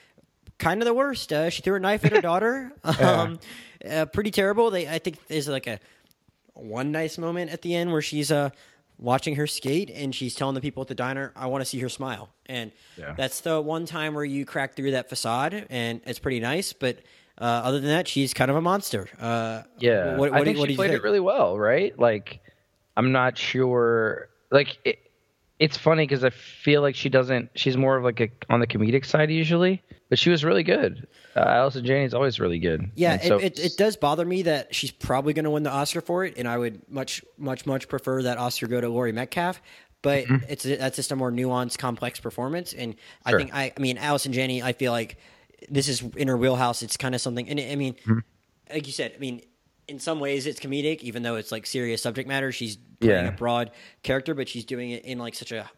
kind 0.58 0.80
of 0.82 0.86
the 0.86 0.94
worst? 0.94 1.32
Uh, 1.32 1.50
she 1.50 1.62
threw 1.62 1.74
a 1.76 1.80
knife 1.80 2.04
at 2.04 2.12
her 2.12 2.20
daughter. 2.32 2.72
Um, 2.84 3.38
uh, 3.88 4.06
pretty 4.06 4.30
terrible. 4.32 4.70
They, 4.70 4.88
I 4.88 4.98
think 4.98 5.24
there's 5.28 5.48
like 5.48 5.66
a 5.66 5.78
one 6.54 6.90
nice 6.90 7.18
moment 7.18 7.52
at 7.52 7.62
the 7.62 7.74
end 7.76 7.92
where 7.92 8.02
she's 8.02 8.32
uh 8.32 8.50
watching 8.99 9.37
her 9.37 9.47
skate 9.47 9.90
and 9.90 10.14
she's 10.14 10.35
telling 10.35 10.55
the 10.55 10.61
people 10.61 10.81
at 10.83 10.88
the 10.88 10.95
diner, 10.95 11.33
"I 11.37 11.47
want 11.47 11.62
to 11.62 11.64
see 11.64 11.78
her 11.81 11.88
smile." 11.88 12.31
And 12.47 12.73
Yeah. 12.97 13.14
that's 13.17 13.40
the 13.40 13.61
one 13.61 13.87
time 13.87 14.14
where 14.14 14.25
you 14.25 14.45
crack 14.45 14.75
through 14.75 14.90
that 14.93 15.09
facade, 15.09 15.67
and 15.71 16.00
it's 16.07 16.19
pretty 16.19 16.40
nice. 16.40 16.73
But 16.73 16.99
uh, 17.40 17.45
other 17.45 17.78
than 17.78 17.90
that, 17.90 18.09
she's 18.09 18.35
kind 18.35 18.50
of 18.50 18.57
a 18.57 18.61
monster. 18.61 19.09
Uh, 19.21 19.62
Yeah, 19.78 20.17
what, 20.17 20.33
what, 20.33 20.33
I 20.33 20.38
do- 20.40 20.45
think 20.47 20.59
what 20.59 20.69
she 20.69 20.75
played 20.76 20.90
think? 20.90 21.00
it 21.00 21.05
really 21.05 21.21
well, 21.21 21.57
right? 21.57 21.97
Like, 21.99 22.40
I'm 22.97 23.12
not 23.12 23.38
sure. 23.38 24.28
Like, 24.50 24.78
it, 24.85 24.99
it's 25.58 25.76
funny 25.76 26.04
because 26.06 26.24
I 26.24 26.30
feel 26.30 26.82
like 26.82 26.94
she 26.94 27.08
doesn't. 27.08 27.50
She's 27.54 27.76
more 27.76 27.96
of 27.96 28.04
like 28.04 28.20
a 28.20 28.30
on 28.48 28.60
the 28.60 28.66
comedic 28.66 29.04
side 29.04 29.30
usually, 29.30 29.82
but 30.08 30.18
she 30.18 30.30
was 30.30 30.44
really 30.44 30.62
good. 30.62 31.06
Uh, 31.36 31.40
Allison 31.40 31.84
Janney's 31.84 32.14
always 32.14 32.40
really 32.40 32.58
good. 32.58 32.90
Yeah, 32.94 33.14
it, 33.14 33.22
so- 33.28 33.38
it, 33.38 33.58
it 33.58 33.76
does 33.76 33.96
bother 33.96 34.24
me 34.24 34.42
that 34.42 34.74
she's 34.74 34.90
probably 34.90 35.32
going 35.32 35.44
to 35.44 35.50
win 35.50 35.62
the 35.62 35.70
Oscar 35.70 36.00
for 36.00 36.24
it, 36.24 36.34
and 36.36 36.48
I 36.48 36.58
would 36.58 36.88
much, 36.90 37.24
much, 37.36 37.66
much 37.66 37.88
prefer 37.88 38.22
that 38.24 38.38
Oscar 38.38 38.66
go 38.66 38.80
to 38.80 38.88
Laurie 38.88 39.12
Metcalf. 39.12 39.60
But 40.00 40.26
it's 40.48 40.62
that's 40.62 40.94
just 40.96 41.10
a 41.10 41.16
more 41.16 41.32
nuanced, 41.32 41.76
complex 41.78 42.20
performance, 42.20 42.72
and 42.72 42.94
I 43.24 43.30
Mm-hmm. 43.30 43.30
Sure. 43.30 43.38
think 43.40 43.54
I, 43.54 43.72
I 43.76 43.80
mean, 43.80 43.98
Allison 43.98 44.32
Janney, 44.32 44.62
I 44.62 44.72
feel 44.72 44.92
like 44.92 45.18
this 45.68 45.88
is 45.88 46.02
in 46.16 46.28
her 46.28 46.36
wheelhouse. 46.36 46.82
It's 46.82 46.96
kind 46.96 47.16
of 47.16 47.20
something, 47.20 47.48
and 47.48 47.58
I 47.58 47.74
mean, 47.74 47.94
Mm-hmm. 47.94 48.18
like 48.72 48.86
you 48.86 48.92
said, 48.92 49.12
I 49.16 49.18
mean, 49.18 49.42
in 49.88 49.99
some 49.99 50.21
ways 50.21 50.47
it's 50.47 50.61
comedic, 50.61 51.00
even 51.00 51.23
though 51.23 51.37
it's 51.37 51.50
like 51.50 51.66
serious 51.66 52.02
subject 52.02 52.28
matter. 52.28 52.52
She's 52.52 52.76
playing 53.00 53.25
Yeah. 53.25 53.28
a 53.28 53.33
broad 53.33 53.71
character, 54.02 54.35
but 54.35 54.49
she's 54.49 54.64
doing 54.64 54.90
it 54.90 55.04
in 55.04 55.18
like 55.18 55.35
such 55.35 55.50
a 55.52 55.68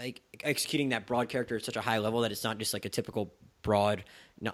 like 0.00 0.20
executing 0.42 0.88
that 0.90 1.06
broad 1.06 1.28
character 1.28 1.56
at 1.56 1.64
such 1.64 1.76
a 1.76 1.80
high 1.80 1.98
level 1.98 2.20
that 2.22 2.32
it's 2.32 2.44
not 2.44 2.58
just 2.58 2.72
like 2.74 2.84
a 2.84 2.88
typical 2.88 3.32
broad, 3.62 4.04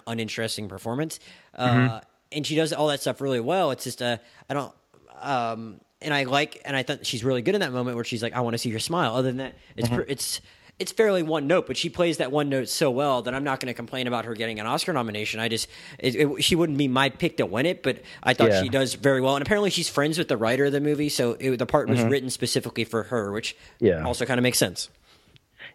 uninteresting 0.05 0.67
performance. 0.67 1.19
Uh, 1.55 2.01
and 2.31 2.45
she 2.45 2.55
does 2.55 2.73
all 2.73 2.87
that 2.87 2.99
stuff 3.01 3.21
really 3.21 3.39
well. 3.39 3.71
It's 3.71 3.83
just 3.83 4.01
a 4.01 4.19
I 4.49 4.53
don't. 4.53 4.73
Um, 5.19 5.79
and 6.01 6.13
I 6.13 6.25
like, 6.25 6.61
and 6.63 6.75
I 6.75 6.83
thought 6.83 7.05
she's 7.05 7.23
really 7.23 7.41
good 7.41 7.55
in 7.55 7.61
that 7.61 7.71
moment 7.73 7.95
where 7.95 8.03
she's 8.05 8.21
like, 8.21 8.33
"I 8.33 8.41
want 8.41 8.53
to 8.53 8.57
see 8.59 8.69
your 8.69 8.79
smile." 8.79 9.15
Other 9.15 9.29
than 9.29 9.37
that, 9.37 9.55
it's 9.75 9.89
pr- 9.89 10.01
it's 10.07 10.41
it's 10.79 10.91
fairly 10.91 11.23
one 11.23 11.47
note, 11.47 11.65
but 11.65 11.75
she 11.75 11.89
plays 11.89 12.17
that 12.17 12.31
one 12.31 12.49
note 12.49 12.69
so 12.69 12.91
well 12.91 13.23
that 13.23 13.33
I'm 13.33 13.43
not 13.43 13.59
going 13.59 13.67
to 13.67 13.73
complain 13.73 14.05
about 14.07 14.25
her 14.25 14.35
getting 14.35 14.59
an 14.59 14.67
Oscar 14.67 14.93
nomination. 14.93 15.39
I 15.39 15.47
just 15.47 15.67
it, 15.97 16.15
it, 16.15 16.43
she 16.43 16.55
wouldn't 16.55 16.77
be 16.77 16.87
my 16.87 17.09
pick 17.09 17.37
to 17.37 17.45
win 17.45 17.65
it, 17.65 17.81
but 17.81 18.01
I 18.21 18.33
thought 18.33 18.49
Yeah. 18.49 18.61
she 18.61 18.69
does 18.69 18.93
very 18.93 19.19
well. 19.21 19.35
And 19.35 19.41
apparently, 19.45 19.69
she's 19.71 19.89
friends 19.89 20.17
with 20.17 20.27
the 20.27 20.37
writer 20.37 20.65
of 20.65 20.71
the 20.71 20.81
movie, 20.81 21.09
so 21.09 21.31
it, 21.39 21.57
the 21.57 21.65
part 21.65 21.87
Mm-hmm. 21.87 22.03
was 22.03 22.11
written 22.11 22.29
specifically 22.29 22.83
for 22.83 23.03
her, 23.03 23.31
which 23.31 23.55
Yeah. 23.79 24.03
also 24.03 24.25
kind 24.25 24.39
of 24.39 24.43
makes 24.43 24.57
sense. 24.59 24.89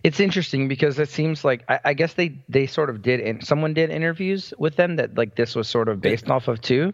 It's 0.04 0.18
interesting 0.20 0.66
because 0.68 0.98
it 0.98 1.08
seems 1.08 1.44
like 1.44 1.64
I, 1.68 1.78
I 1.86 1.94
guess 1.94 2.14
they 2.14 2.36
they 2.48 2.66
sort 2.66 2.90
of 2.90 3.02
did 3.02 3.20
and 3.20 3.44
someone 3.46 3.72
did 3.74 3.90
interviews 3.90 4.52
with 4.58 4.76
them 4.76 4.96
that 4.96 5.16
like 5.16 5.36
this 5.36 5.54
was 5.54 5.68
sort 5.68 5.88
of 5.88 6.00
based 6.00 6.28
off 6.30 6.48
of 6.48 6.60
too. 6.60 6.92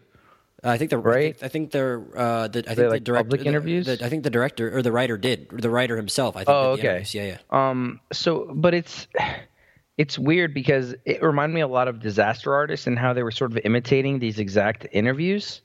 I 0.63 0.77
think 0.77 0.89
the 0.91 0.97
Right? 0.97 1.37
I 1.41 1.47
think, 1.47 1.71
they're 1.71 2.01
uh, 2.15 2.47
the 2.47 2.59
I 2.59 2.61
think 2.61 2.65
they, 2.65 2.75
the 2.75 2.89
like, 2.89 3.03
director 3.03 3.23
public 3.23 3.45
interviews? 3.45 3.85
the- 3.85 4.03
I 4.03 4.09
think 4.09 4.23
the 4.23 4.29
director 4.29 4.75
or 4.77 4.81
the 4.81 4.91
writer 4.91 5.17
did 5.17 5.49
the 5.49 5.69
writer 5.69 5.95
himself. 5.95 6.35
I 6.35 6.39
think. 6.39 6.49
Oh, 6.49 6.71
okay. 6.71 7.03
Yeah, 7.11 7.23
yeah. 7.25 7.37
Um. 7.51 7.99
So, 8.11 8.51
but 8.53 8.73
it's 8.73 9.07
it's 9.97 10.17
weird 10.17 10.53
because 10.53 10.95
it 11.05 11.21
reminded 11.21 11.53
me 11.55 11.61
a 11.61 11.67
lot 11.67 11.87
of 11.87 11.99
disaster 11.99 12.53
artists 12.53 12.87
and 12.87 12.97
how 12.97 13.13
they 13.13 13.23
were 13.23 13.31
sort 13.31 13.51
of 13.51 13.59
imitating 13.65 14.19
these 14.19 14.39
exact 14.39 14.87
interviews. 14.91 15.61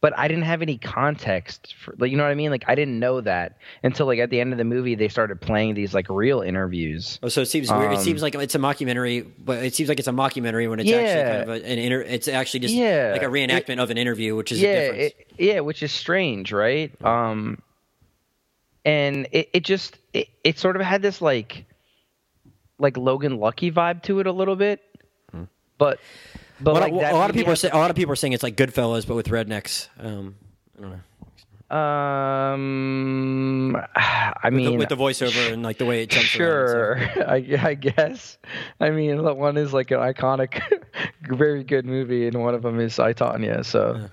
But 0.00 0.16
I 0.16 0.28
didn't 0.28 0.44
have 0.44 0.62
any 0.62 0.78
context 0.78 1.74
for, 1.82 1.92
like, 1.98 2.12
you 2.12 2.16
know 2.16 2.22
what 2.22 2.30
I 2.30 2.36
mean? 2.36 2.52
Like, 2.52 2.62
I 2.68 2.76
didn't 2.76 3.00
know 3.00 3.20
that 3.22 3.56
until 3.82 4.06
like 4.06 4.20
at 4.20 4.30
the 4.30 4.40
end 4.40 4.52
of 4.52 4.58
the 4.58 4.64
movie 4.64 4.94
they 4.94 5.08
started 5.08 5.40
playing 5.40 5.74
these 5.74 5.92
like 5.92 6.08
real 6.08 6.40
interviews. 6.40 7.18
Oh, 7.20 7.26
so 7.28 7.40
it 7.40 7.46
seems 7.46 7.68
weird. 7.68 7.90
It 7.92 7.96
Um, 7.98 8.04
seems 8.04 8.22
like 8.22 8.36
it's 8.36 8.54
a 8.54 8.60
mockumentary, 8.60 9.28
but 9.40 9.64
it 9.64 9.74
seems 9.74 9.88
like 9.88 9.98
it's 9.98 10.06
a 10.06 10.12
mockumentary 10.12 10.70
when 10.70 10.78
it's 10.78 10.88
actually 10.88 11.22
kind 11.32 11.42
of 11.42 11.48
a, 11.48 11.66
an 11.68 11.78
inter. 11.80 12.02
It's 12.02 12.28
actually 12.28 12.60
just 12.60 12.74
Yeah. 12.74 13.10
like 13.12 13.24
a 13.24 13.26
reenactment 13.26 13.82
of 13.82 13.90
an 13.90 13.98
interview, 13.98 14.36
which 14.36 14.52
is 14.52 14.60
a 14.60 14.62
yeah, 14.62 14.80
difference. 14.82 15.02
it, 15.02 15.32
yeah, 15.36 15.60
which 15.60 15.82
is 15.82 15.90
strange, 15.90 16.52
right? 16.52 16.92
Um, 17.04 17.60
and 18.84 19.26
it, 19.32 19.50
it 19.52 19.64
just 19.64 19.98
it, 20.12 20.28
it 20.44 20.58
sort 20.60 20.76
of 20.76 20.82
had 20.82 21.02
this 21.02 21.20
like 21.20 21.64
like 22.78 22.96
Logan 22.96 23.38
Lucky 23.40 23.72
vibe 23.72 24.04
to 24.04 24.20
it 24.20 24.28
a 24.28 24.32
little 24.32 24.54
bit, 24.54 24.80
but 25.76 25.98
but 26.60 26.70
a 26.70 26.74
lot, 26.74 26.80
like 26.82 26.92
of- 26.92 26.98
a 26.98 27.14
lot 27.14 27.30
of 27.30 27.36
maybe 27.36 27.40
people 27.40 27.50
are 27.50 27.52
has- 27.52 27.60
saying, 27.60 27.74
a 27.74 27.78
lot 27.78 27.90
of 27.90 27.96
people 27.96 28.12
are 28.12 28.16
saying 28.16 28.32
it's 28.32 28.42
like 28.42 28.56
Goodfellas, 28.56 29.06
but 29.06 29.14
with 29.14 29.28
rednecks. 29.28 29.88
Um, 29.98 30.34
I 30.76 30.80
don't 30.82 30.90
know. 30.90 31.00
Um, 31.70 33.76
I 33.96 34.50
mean, 34.50 34.78
with 34.78 34.88
the 34.88 34.96
voiceover 34.96 35.52
and 35.52 35.62
like 35.62 35.78
the 35.78 35.84
way 35.84 36.02
it 36.02 36.10
jumps 36.10 36.26
sure, 36.28 36.92
around. 36.92 37.02
and 37.02 37.10
stuff. 37.12 37.28
I, 37.28 37.68
I 37.70 37.74
guess. 37.74 38.38
I 38.80 38.90
mean, 38.90 39.22
one 39.22 39.56
is 39.56 39.72
like 39.72 39.90
an 39.90 39.98
iconic, 39.98 40.60
very 41.28 41.64
good 41.64 41.84
movie, 41.84 42.26
and 42.26 42.40
one 42.42 42.54
of 42.54 42.62
them 42.62 42.80
is 42.80 42.98
I 42.98 43.12
Tonya. 43.12 43.64
So, 43.64 44.08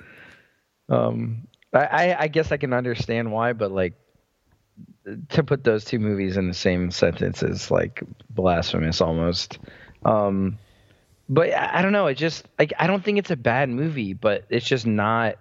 um, 0.89 1.47
I, 1.73 1.85
I, 1.85 2.21
I 2.23 2.27
guess 2.27 2.51
I 2.51 2.57
can 2.57 2.73
understand 2.73 3.31
why, 3.31 3.53
but 3.53 3.71
like 3.71 3.93
to 5.29 5.43
put 5.43 5.63
those 5.63 5.85
two 5.85 5.99
movies 5.99 6.35
in 6.35 6.47
the 6.47 6.53
same 6.53 6.91
sentence 6.91 7.43
is 7.43 7.71
like 7.71 8.03
blasphemous 8.29 9.01
almost. 9.01 9.59
Um, 10.03 10.57
but 11.29 11.51
I, 11.51 11.79
I 11.79 11.81
don't 11.81 11.91
know. 11.91 12.07
It 12.07 12.15
just 12.15 12.45
like 12.59 12.73
I 12.79 12.87
don't 12.87 13.03
think 13.03 13.17
it's 13.17 13.31
a 13.31 13.35
bad 13.35 13.69
movie, 13.69 14.13
but 14.13 14.45
it's 14.49 14.65
just 14.65 14.85
not. 14.85 15.35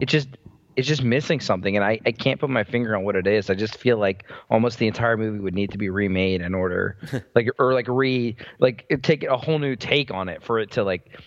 It 0.00 0.06
just 0.06 0.28
it's 0.76 0.86
just 0.86 1.02
missing 1.02 1.40
something, 1.40 1.74
and 1.74 1.84
I, 1.84 1.98
I 2.06 2.12
can't 2.12 2.38
put 2.38 2.50
my 2.50 2.62
finger 2.62 2.94
on 2.96 3.02
what 3.02 3.16
it 3.16 3.26
is. 3.26 3.50
I 3.50 3.54
just 3.54 3.76
feel 3.76 3.98
like 3.98 4.24
almost 4.48 4.78
the 4.78 4.86
entire 4.86 5.16
movie 5.16 5.40
would 5.40 5.54
need 5.54 5.72
to 5.72 5.78
be 5.78 5.90
remade 5.90 6.40
in 6.40 6.54
order, 6.54 6.96
like 7.34 7.48
or 7.58 7.74
like 7.74 7.88
re 7.88 8.36
like 8.60 8.86
take 9.02 9.24
a 9.24 9.36
whole 9.36 9.58
new 9.58 9.74
take 9.74 10.12
on 10.12 10.28
it 10.28 10.42
for 10.42 10.58
it 10.58 10.72
to 10.72 10.84
like 10.84 11.18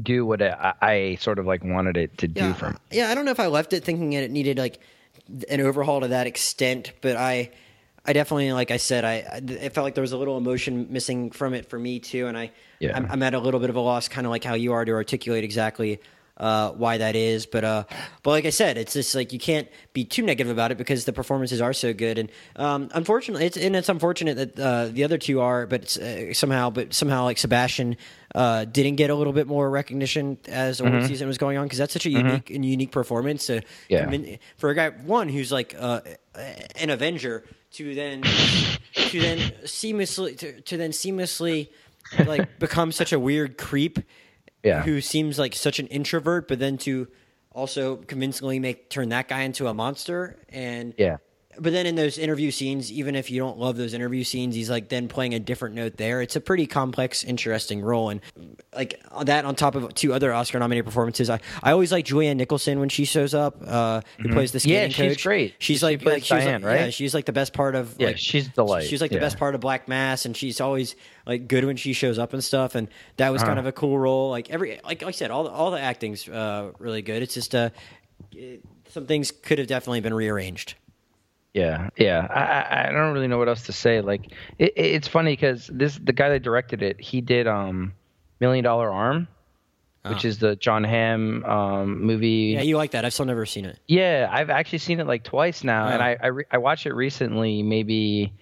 do 0.00 0.26
what 0.26 0.42
I, 0.42 0.74
I 0.82 1.18
sort 1.20 1.38
of 1.38 1.46
like 1.46 1.64
wanted 1.64 1.96
it 1.96 2.18
to 2.18 2.28
do 2.28 2.52
from. 2.54 2.76
yeah. 2.90 3.08
I 3.08 3.14
don't 3.14 3.24
know 3.24 3.30
if 3.30 3.40
I 3.40 3.46
left 3.46 3.72
it 3.72 3.84
thinking 3.84 4.12
it 4.12 4.30
needed 4.30 4.58
like 4.58 4.78
an 5.48 5.60
overhaul 5.60 6.00
to 6.00 6.08
that 6.08 6.26
extent, 6.26 6.92
but 7.00 7.16
I, 7.16 7.50
I 8.04 8.12
definitely, 8.12 8.52
like 8.52 8.70
I 8.70 8.76
said, 8.76 9.04
I, 9.04 9.14
I 9.14 9.40
it 9.52 9.72
felt 9.72 9.84
like 9.84 9.94
there 9.94 10.02
was 10.02 10.12
a 10.12 10.18
little 10.18 10.36
emotion 10.36 10.88
missing 10.90 11.30
from 11.30 11.54
it 11.54 11.68
for 11.70 11.78
me 11.78 11.98
too, 11.98 12.26
and 12.26 12.36
I, 12.36 12.50
Yeah. 12.78 12.96
I'm, 12.96 13.06
I'm 13.10 13.22
at 13.22 13.34
a 13.34 13.38
little 13.38 13.60
bit 13.60 13.70
of 13.70 13.76
a 13.76 13.80
loss, 13.80 14.08
kind 14.08 14.26
of 14.26 14.30
like 14.30 14.44
how 14.44 14.54
you 14.54 14.72
are 14.72 14.84
to 14.84 14.92
articulate 14.92 15.44
exactly. 15.44 16.00
Uh, 16.38 16.70
why 16.72 16.98
that 16.98 17.16
is, 17.16 17.46
but 17.46 17.64
uh, 17.64 17.84
but 18.22 18.30
like 18.30 18.44
I 18.44 18.50
said, 18.50 18.76
it's 18.76 18.92
just 18.92 19.14
like 19.14 19.32
you 19.32 19.38
can't 19.38 19.68
be 19.94 20.04
too 20.04 20.20
negative 20.20 20.52
about 20.52 20.70
it 20.70 20.76
because 20.76 21.06
the 21.06 21.12
performances 21.14 21.62
are 21.62 21.72
so 21.72 21.94
good, 21.94 22.18
and 22.18 22.30
um, 22.56 22.90
unfortunately, 22.92 23.46
it's 23.46 23.56
and 23.56 23.74
it's 23.74 23.88
unfortunate 23.88 24.36
that 24.36 24.60
uh, 24.60 24.86
the 24.88 25.04
other 25.04 25.16
two 25.16 25.40
are, 25.40 25.66
but 25.66 25.84
it's, 25.84 25.96
uh, 25.96 26.34
somehow, 26.34 26.68
but 26.68 26.92
somehow, 26.92 27.24
like 27.24 27.38
Sebastian 27.38 27.96
uh, 28.34 28.66
didn't 28.66 28.96
get 28.96 29.08
a 29.08 29.14
little 29.14 29.32
bit 29.32 29.46
more 29.46 29.70
recognition 29.70 30.36
as 30.46 30.76
the 30.76 30.90
whole 30.90 31.00
season 31.04 31.26
was 31.26 31.38
going 31.38 31.56
on 31.56 31.64
because 31.64 31.78
that's 31.78 31.94
such 31.94 32.04
a 32.04 32.10
unique 32.10 32.50
and 32.50 32.66
unique 32.66 32.92
performance. 32.92 33.48
Yeah. 33.88 34.02
convin- 34.04 34.38
for 34.58 34.68
a 34.68 34.74
guy 34.74 34.90
one 34.90 35.30
who's 35.30 35.50
like 35.50 35.74
uh, 35.78 36.02
an 36.74 36.90
Avenger 36.90 37.44
to 37.72 37.94
then 37.94 38.20
to 38.22 39.20
then 39.20 39.38
seamlessly 39.64 40.36
to, 40.36 40.60
to 40.60 40.76
then 40.76 40.90
seamlessly 40.90 41.68
like 42.26 42.58
become 42.58 42.92
such 42.92 43.12
a 43.12 43.18
weird 43.18 43.58
creep 43.58 43.98
Yeah. 44.62 44.82
who 44.82 45.00
seems 45.00 45.38
like 45.38 45.54
such 45.54 45.78
an 45.78 45.86
introvert, 45.88 46.48
but 46.48 46.58
then 46.58 46.78
to 46.78 47.08
also 47.52 47.96
convincingly 47.96 48.58
make 48.58 48.90
turn 48.90 49.08
that 49.10 49.28
guy 49.28 49.42
into 49.42 49.66
a 49.66 49.74
monster 49.74 50.36
and 50.48 50.94
Yeah. 50.98 51.16
But 51.58 51.72
then 51.72 51.86
in 51.86 51.94
those 51.94 52.18
interview 52.18 52.50
scenes, 52.50 52.90
even 52.92 53.14
if 53.16 53.30
you 53.30 53.38
don't 53.40 53.58
love 53.58 53.76
those 53.76 53.94
interview 53.94 54.24
scenes, 54.24 54.54
he's 54.54 54.68
like 54.70 54.88
then 54.88 55.08
playing 55.08 55.34
a 55.34 55.38
different 55.38 55.74
note 55.74 55.96
there. 55.96 56.20
It's 56.22 56.36
a 56.36 56.40
pretty 56.40 56.66
complex, 56.66 57.24
interesting 57.24 57.80
role, 57.80 58.10
and 58.10 58.20
like 58.74 59.00
that 59.24 59.44
on 59.44 59.54
top 59.54 59.74
of 59.74 59.94
two 59.94 60.12
other 60.12 60.32
Oscar 60.32 60.58
nominated 60.58 60.84
performances. 60.84 61.30
I, 61.30 61.40
I 61.62 61.72
always 61.72 61.92
like 61.92 62.04
Julianne 62.06 62.36
Nicholson 62.36 62.78
when 62.80 62.88
she 62.88 63.04
shows 63.04 63.34
up, 63.34 63.56
uh, 63.66 64.00
who 64.20 64.28
plays 64.30 64.52
the 64.52 64.58
Mm-hmm. 64.58 64.70
Yeah, 64.70 64.88
she's 64.88 64.96
coach. 65.14 65.22
great. 65.24 65.54
She's 65.58 65.78
She 65.80 65.84
like, 65.86 66.02
plays 66.02 66.14
like 66.14 66.24
she 66.24 66.34
was 66.34 66.44
Diane, 66.44 66.62
like- 66.62 66.74
Yeah, 66.78 66.82
right? 66.84 66.94
she's 66.94 67.14
like 67.14 67.24
the 67.26 67.32
best 67.32 67.52
part 67.52 67.74
of. 67.74 67.94
Yeah, 67.98 68.08
like, 68.08 68.18
she's 68.18 68.48
delight. 68.48 68.84
She's 68.84 69.00
like 69.00 69.10
the 69.10 69.16
Yeah. 69.16 69.20
best 69.22 69.38
part 69.38 69.54
of 69.54 69.60
Black 69.60 69.86
Mass, 69.88 70.24
and 70.26 70.36
she's 70.36 70.60
always 70.60 70.96
like 71.26 71.48
good 71.48 71.64
when 71.64 71.76
she 71.76 71.92
shows 71.92 72.18
up 72.18 72.32
and 72.32 72.42
stuff. 72.44 72.74
And 72.74 72.88
that 73.16 73.30
was 73.32 73.42
kind 73.42 73.52
Uh-huh. 73.58 73.60
of 73.60 73.66
a 73.66 73.72
cool 73.72 73.98
role. 73.98 74.30
Like 74.30 74.50
every, 74.50 74.80
like 74.84 75.02
I 75.02 75.10
said, 75.10 75.30
all 75.30 75.44
the, 75.44 75.50
all 75.50 75.70
the 75.70 75.80
acting's 75.80 76.28
uh, 76.28 76.72
really 76.78 77.02
good. 77.02 77.22
It's 77.22 77.34
just 77.34 77.54
uh, 77.54 77.70
some 78.90 79.06
things 79.06 79.30
could 79.30 79.58
have 79.58 79.66
definitely 79.66 80.00
been 80.00 80.14
rearranged. 80.14 80.74
Yeah, 81.56 81.88
yeah. 81.96 82.26
I, 82.28 82.88
I 82.88 82.92
don't 82.92 83.14
really 83.14 83.28
know 83.28 83.38
what 83.38 83.48
else 83.48 83.62
to 83.62 83.72
say. 83.72 84.00
Like, 84.02 84.26
it, 84.58 84.74
it- 84.76 84.94
it's 84.96 85.08
funny 85.08 85.32
because 85.32 85.70
this 85.72 85.98
the 86.02 86.12
guy 86.12 86.28
that 86.28 86.42
directed 86.42 86.82
it, 86.82 87.00
he 87.00 87.20
did 87.22 87.46
um, 87.46 87.94
Million 88.40 88.62
Dollar 88.62 88.90
Arm, 88.90 89.26
which 90.06 90.24
Oh. 90.24 90.28
is 90.28 90.38
the 90.38 90.54
Jon 90.56 90.84
Hamm 90.84 91.42
um, 91.46 92.02
movie. 92.02 92.52
Yeah, 92.56 92.60
you 92.62 92.76
like 92.76 92.90
that? 92.90 93.06
I've 93.06 93.14
still 93.14 93.24
never 93.24 93.46
seen 93.46 93.64
it. 93.64 93.78
Yeah, 93.88 94.28
I've 94.30 94.50
actually 94.50 94.78
seen 94.80 95.00
it 95.00 95.06
like 95.06 95.24
twice 95.24 95.64
now, 95.64 95.86
and 95.88 96.02
Oh. 96.02 96.04
I 96.04 96.16
I, 96.22 96.26
re- 96.26 96.44
I 96.52 96.58
watched 96.58 96.84
it 96.84 96.92
recently, 96.92 97.62
maybe 97.62 98.34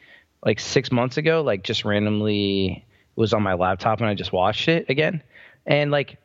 like 0.45 0.59
six 0.59 0.91
months 0.91 1.17
ago, 1.17 1.43
like 1.43 1.63
just 1.63 1.85
randomly 1.85 2.85
it 3.17 3.21
was 3.21 3.33
on 3.33 3.43
my 3.45 3.55
laptop 3.55 4.01
and 4.01 4.09
I 4.09 4.15
just 4.15 4.33
watched 4.33 4.67
it 4.69 4.87
again, 4.91 5.23
and 5.67 5.91
like 5.93 6.19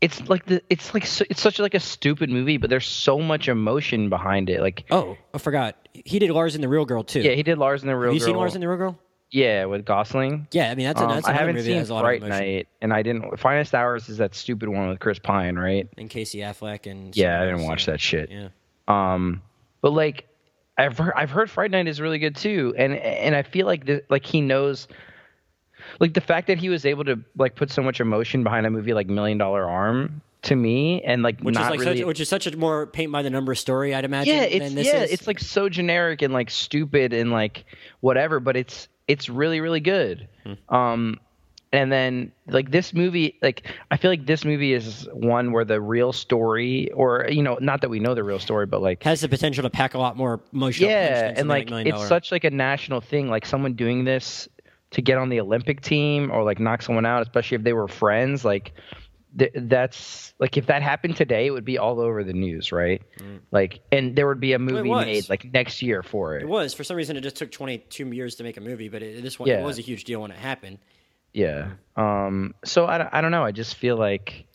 it's 0.00 0.28
like 0.28 0.46
the 0.46 0.62
it's 0.70 0.94
like 0.94 1.04
it's 1.04 1.40
such 1.40 1.58
like 1.58 1.74
a 1.74 1.80
stupid 1.80 2.30
movie, 2.30 2.56
but 2.56 2.70
there's 2.70 2.86
so 2.86 3.18
much 3.20 3.48
emotion 3.48 4.08
behind 4.08 4.48
it. 4.50 4.60
Like 4.60 4.84
Oh, 4.90 5.16
I 5.34 5.38
forgot. 5.38 5.76
He 5.92 6.18
did 6.18 6.30
Lars 6.30 6.54
and 6.54 6.62
the 6.64 6.68
Real 6.68 6.84
Girl 6.84 7.02
too. 7.04 7.20
yeah, 7.20 7.32
he 7.32 7.42
did 7.42 7.58
Lars 7.58 7.82
and 7.82 7.90
the 7.90 7.96
Real 7.96 8.10
Girl. 8.10 8.12
Have 8.12 8.14
you 8.14 8.20
Girl. 8.20 8.26
seen 8.26 8.36
Lars 8.36 8.54
and 8.54 8.62
the 8.62 8.68
Real 8.68 8.78
Girl? 8.78 8.98
yeah, 9.32 9.64
with 9.66 9.84
Gosling. 9.84 10.48
Yeah, 10.50 10.70
I 10.70 10.74
mean 10.74 10.86
that's, 10.86 11.00
a, 11.00 11.04
Um, 11.04 11.10
that's 11.10 11.26
I 11.26 11.30
another 11.32 11.46
haven't 11.48 11.62
seen 11.64 11.76
has 11.76 11.90
a 11.90 11.94
lot 11.94 12.02
Fright 12.02 12.20
of 12.22 12.26
emotion. 12.28 12.44
Night, 12.46 12.68
and 12.80 12.92
I 12.92 13.02
didn't. 13.02 13.38
Finest 13.38 13.74
Hours 13.74 14.08
is 14.08 14.16
that 14.18 14.34
stupid 14.34 14.68
one 14.68 14.88
with 14.88 14.98
Chris 15.00 15.18
Pine, 15.18 15.56
right? 15.56 15.88
And 15.98 16.08
Casey 16.10 16.38
Affleck 16.38 16.90
and 16.90 17.16
Yeah, 17.16 17.40
I 17.40 17.44
didn't 17.44 17.62
watch 17.64 17.86
that 17.86 18.00
shit. 18.00 18.30
Yeah. 18.30 18.48
Um, 18.88 19.42
but 19.82 19.92
like, 19.92 20.26
I've 20.78 20.96
heard, 20.98 21.12
I've 21.14 21.30
heard 21.30 21.48
Fright 21.50 21.70
Night 21.70 21.86
is 21.86 22.00
really 22.00 22.18
good 22.18 22.34
too, 22.36 22.74
and 22.76 22.94
and 22.94 23.36
I 23.36 23.42
feel 23.42 23.66
like 23.66 23.86
the, 23.86 24.02
like 24.08 24.24
he 24.26 24.40
knows, 24.40 24.88
like 25.98 26.14
the 26.14 26.20
fact 26.20 26.46
that 26.46 26.58
he 26.58 26.68
was 26.68 26.84
able 26.86 27.04
to 27.04 27.20
like 27.36 27.54
put 27.56 27.70
so 27.70 27.82
much 27.82 28.00
emotion 28.00 28.44
behind 28.44 28.66
a 28.66 28.70
movie 28.70 28.94
like 28.94 29.08
Million 29.08 29.38
Dollar 29.38 29.68
Arm 29.68 30.22
to 30.42 30.56
me, 30.56 31.02
and 31.02 31.22
like 31.22 31.40
Which 31.40 31.54
not 31.54 31.64
is 31.64 31.70
like 31.70 31.80
really. 31.80 31.98
such, 31.98 32.06
which 32.06 32.20
is 32.20 32.28
such 32.28 32.46
a 32.46 32.56
more 32.56 32.86
paint 32.86 33.12
by 33.12 33.22
the 33.22 33.30
number 33.30 33.54
story, 33.54 33.94
I'd 33.94 34.04
imagine. 34.04 34.34
yeah, 34.34 34.48
than 34.48 34.62
it's 34.62 34.74
this 34.74 34.86
yeah, 34.86 35.02
is. 35.02 35.10
it's 35.10 35.26
like 35.26 35.38
so 35.38 35.68
generic 35.68 36.22
and 36.22 36.32
like 36.32 36.50
stupid 36.50 37.12
and 37.12 37.30
like 37.30 37.64
whatever, 38.00 38.40
but 38.40 38.56
it's 38.56 38.88
it's 39.08 39.28
really 39.28 39.60
really 39.60 39.80
good. 39.80 40.28
Hmm. 40.44 40.74
Um, 40.74 41.20
and 41.72 41.92
then 41.92 42.32
like 42.48 42.70
this 42.70 42.92
movie, 42.92 43.38
like 43.42 43.66
I 43.90 43.96
feel 43.96 44.10
like 44.10 44.26
this 44.26 44.44
movie 44.44 44.72
is 44.72 45.08
one 45.12 45.52
where 45.52 45.64
the 45.64 45.80
real 45.80 46.12
story, 46.12 46.90
or 46.92 47.26
you 47.30 47.42
know, 47.42 47.58
not 47.60 47.82
that 47.82 47.90
we 47.90 48.00
know 48.00 48.14
the 48.14 48.24
real 48.24 48.40
story, 48.40 48.66
but 48.66 48.82
like 48.82 49.02
has 49.04 49.20
the 49.20 49.28
potential 49.28 49.62
to 49.62 49.70
pack 49.70 49.94
a 49.94 49.98
lot 49.98 50.16
more 50.16 50.40
emotional. 50.52 50.88
punch 50.88 51.00
yeah, 51.00 51.32
and 51.36 51.48
like 51.48 51.70
it's 51.70 52.08
such 52.08 52.32
like 52.32 52.44
a 52.44 52.50
national 52.50 53.00
thing. 53.00 53.28
Like 53.28 53.46
someone 53.46 53.74
doing 53.74 54.04
this 54.04 54.48
to 54.92 55.02
get 55.02 55.18
on 55.18 55.28
the 55.28 55.40
Olympic 55.40 55.80
team 55.80 56.30
or 56.30 56.42
like 56.44 56.58
knock 56.58 56.82
someone 56.82 57.06
out, 57.06 57.22
especially 57.22 57.56
if 57.56 57.62
they 57.62 57.72
were 57.72 57.86
friends. 57.88 58.44
Like 58.44 58.72
th- 59.38 59.52
that's 59.54 60.34
like 60.40 60.56
if 60.56 60.66
that 60.66 60.82
happened 60.82 61.16
today, 61.16 61.46
it 61.46 61.50
would 61.50 61.64
be 61.64 61.78
all 61.78 62.00
over 62.00 62.24
the 62.24 62.32
news, 62.32 62.72
right? 62.72 63.02
Like, 63.52 63.80
and 63.92 64.16
there 64.16 64.26
would 64.26 64.40
be 64.40 64.52
a 64.52 64.58
movie 64.58 64.88
was. 64.88 65.06
made 65.06 65.28
like 65.28 65.44
next 65.52 65.82
year 65.82 66.02
for 66.02 66.36
it. 66.36 66.42
It 66.42 66.48
was 66.48 66.74
for 66.74 66.82
some 66.84 66.96
reason 66.96 67.16
it 67.16 67.20
just 67.20 67.36
took 67.36 67.50
22 67.52 68.06
years 68.08 68.34
to 68.36 68.42
make 68.42 68.56
a 68.56 68.60
movie, 68.60 68.88
but 68.88 69.02
it, 69.02 69.22
this 69.22 69.38
one 69.38 69.48
Yeah. 69.48 69.60
it 69.60 69.64
was 69.64 69.78
a 69.78 69.82
huge 69.82 70.04
deal 70.04 70.22
when 70.22 70.30
it 70.32 70.38
happened. 70.38 70.78
Yeah. 71.32 71.72
Um. 71.96 72.54
So 72.64 72.86
I, 72.86 72.98
don't- 72.98 73.10
I 73.12 73.20
don't 73.20 73.30
know. 73.30 73.44
I 73.44 73.52
just 73.52 73.76
feel 73.76 73.96
like 73.96 74.46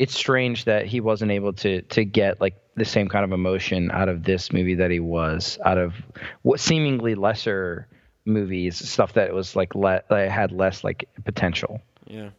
it's 0.00 0.14
strange 0.16 0.64
that 0.64 0.86
he 0.86 1.00
wasn't 1.00 1.30
able 1.30 1.52
to 1.52 1.82
to 1.82 2.04
get 2.04 2.40
like 2.40 2.54
the 2.76 2.84
same 2.84 3.08
kind 3.08 3.24
of 3.24 3.32
emotion 3.32 3.90
out 3.90 4.08
of 4.08 4.22
this 4.22 4.52
movie 4.52 4.74
that 4.76 4.90
he 4.92 5.00
was 5.00 5.58
out 5.64 5.78
of 5.78 5.94
what 6.42 6.60
seemingly 6.60 7.14
lesser 7.16 7.88
movies, 8.24 8.76
stuff 8.88 9.14
that 9.14 9.32
was 9.32 9.54
like 9.56 9.74
le- 9.74 10.02
that 10.10 10.30
had 10.30 10.52
less 10.52 10.84
like 10.84 11.08
potential. 11.24 11.80
Yeah, 12.06 12.30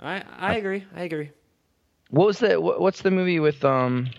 I 0.00 0.22
I 0.38 0.54
agree. 0.56 0.84
I 0.94 1.02
agree. 1.02 1.30
What 2.10 2.26
was 2.26 2.38
the 2.38 2.60
what, 2.60 2.80
what's 2.80 3.02
the 3.02 3.10
movie 3.10 3.40
with 3.40 3.64
um 3.64 4.10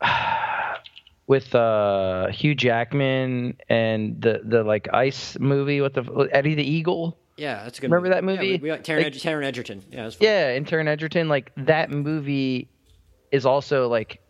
with 1.26 1.54
uh 1.54 2.28
Hugh 2.28 2.54
Jackman 2.54 3.56
and 3.68 4.20
the 4.20 4.40
the 4.44 4.62
like 4.64 4.88
ice 4.92 5.38
movie 5.38 5.80
with 5.80 5.94
the 5.94 6.28
Eddie 6.32 6.54
the 6.54 6.64
Eagle? 6.68 7.18
Yeah, 7.36 7.62
that's 7.64 7.78
a 7.78 7.80
good. 7.82 7.90
Remember 7.90 8.08
that 8.08 8.24
Yeah, 8.24 8.34
movie? 8.36 8.52
we, 8.52 8.58
we 8.58 8.70
like 8.72 8.82
Taron, 8.82 8.96
Like- 9.04 9.06
Ed- 9.06 9.12
Taron 9.14 9.44
Egerton. 9.44 9.84
Yeah, 9.92 10.02
it 10.02 10.04
was 10.06 10.14
fun. 10.16 10.26
Yeah, 10.26 10.58
Taron 10.60 10.88
Egerton, 10.88 11.28
like 11.28 11.52
that 11.56 11.90
movie 11.90 12.68
is 13.30 13.46
also 13.46 13.88
like 13.88 14.20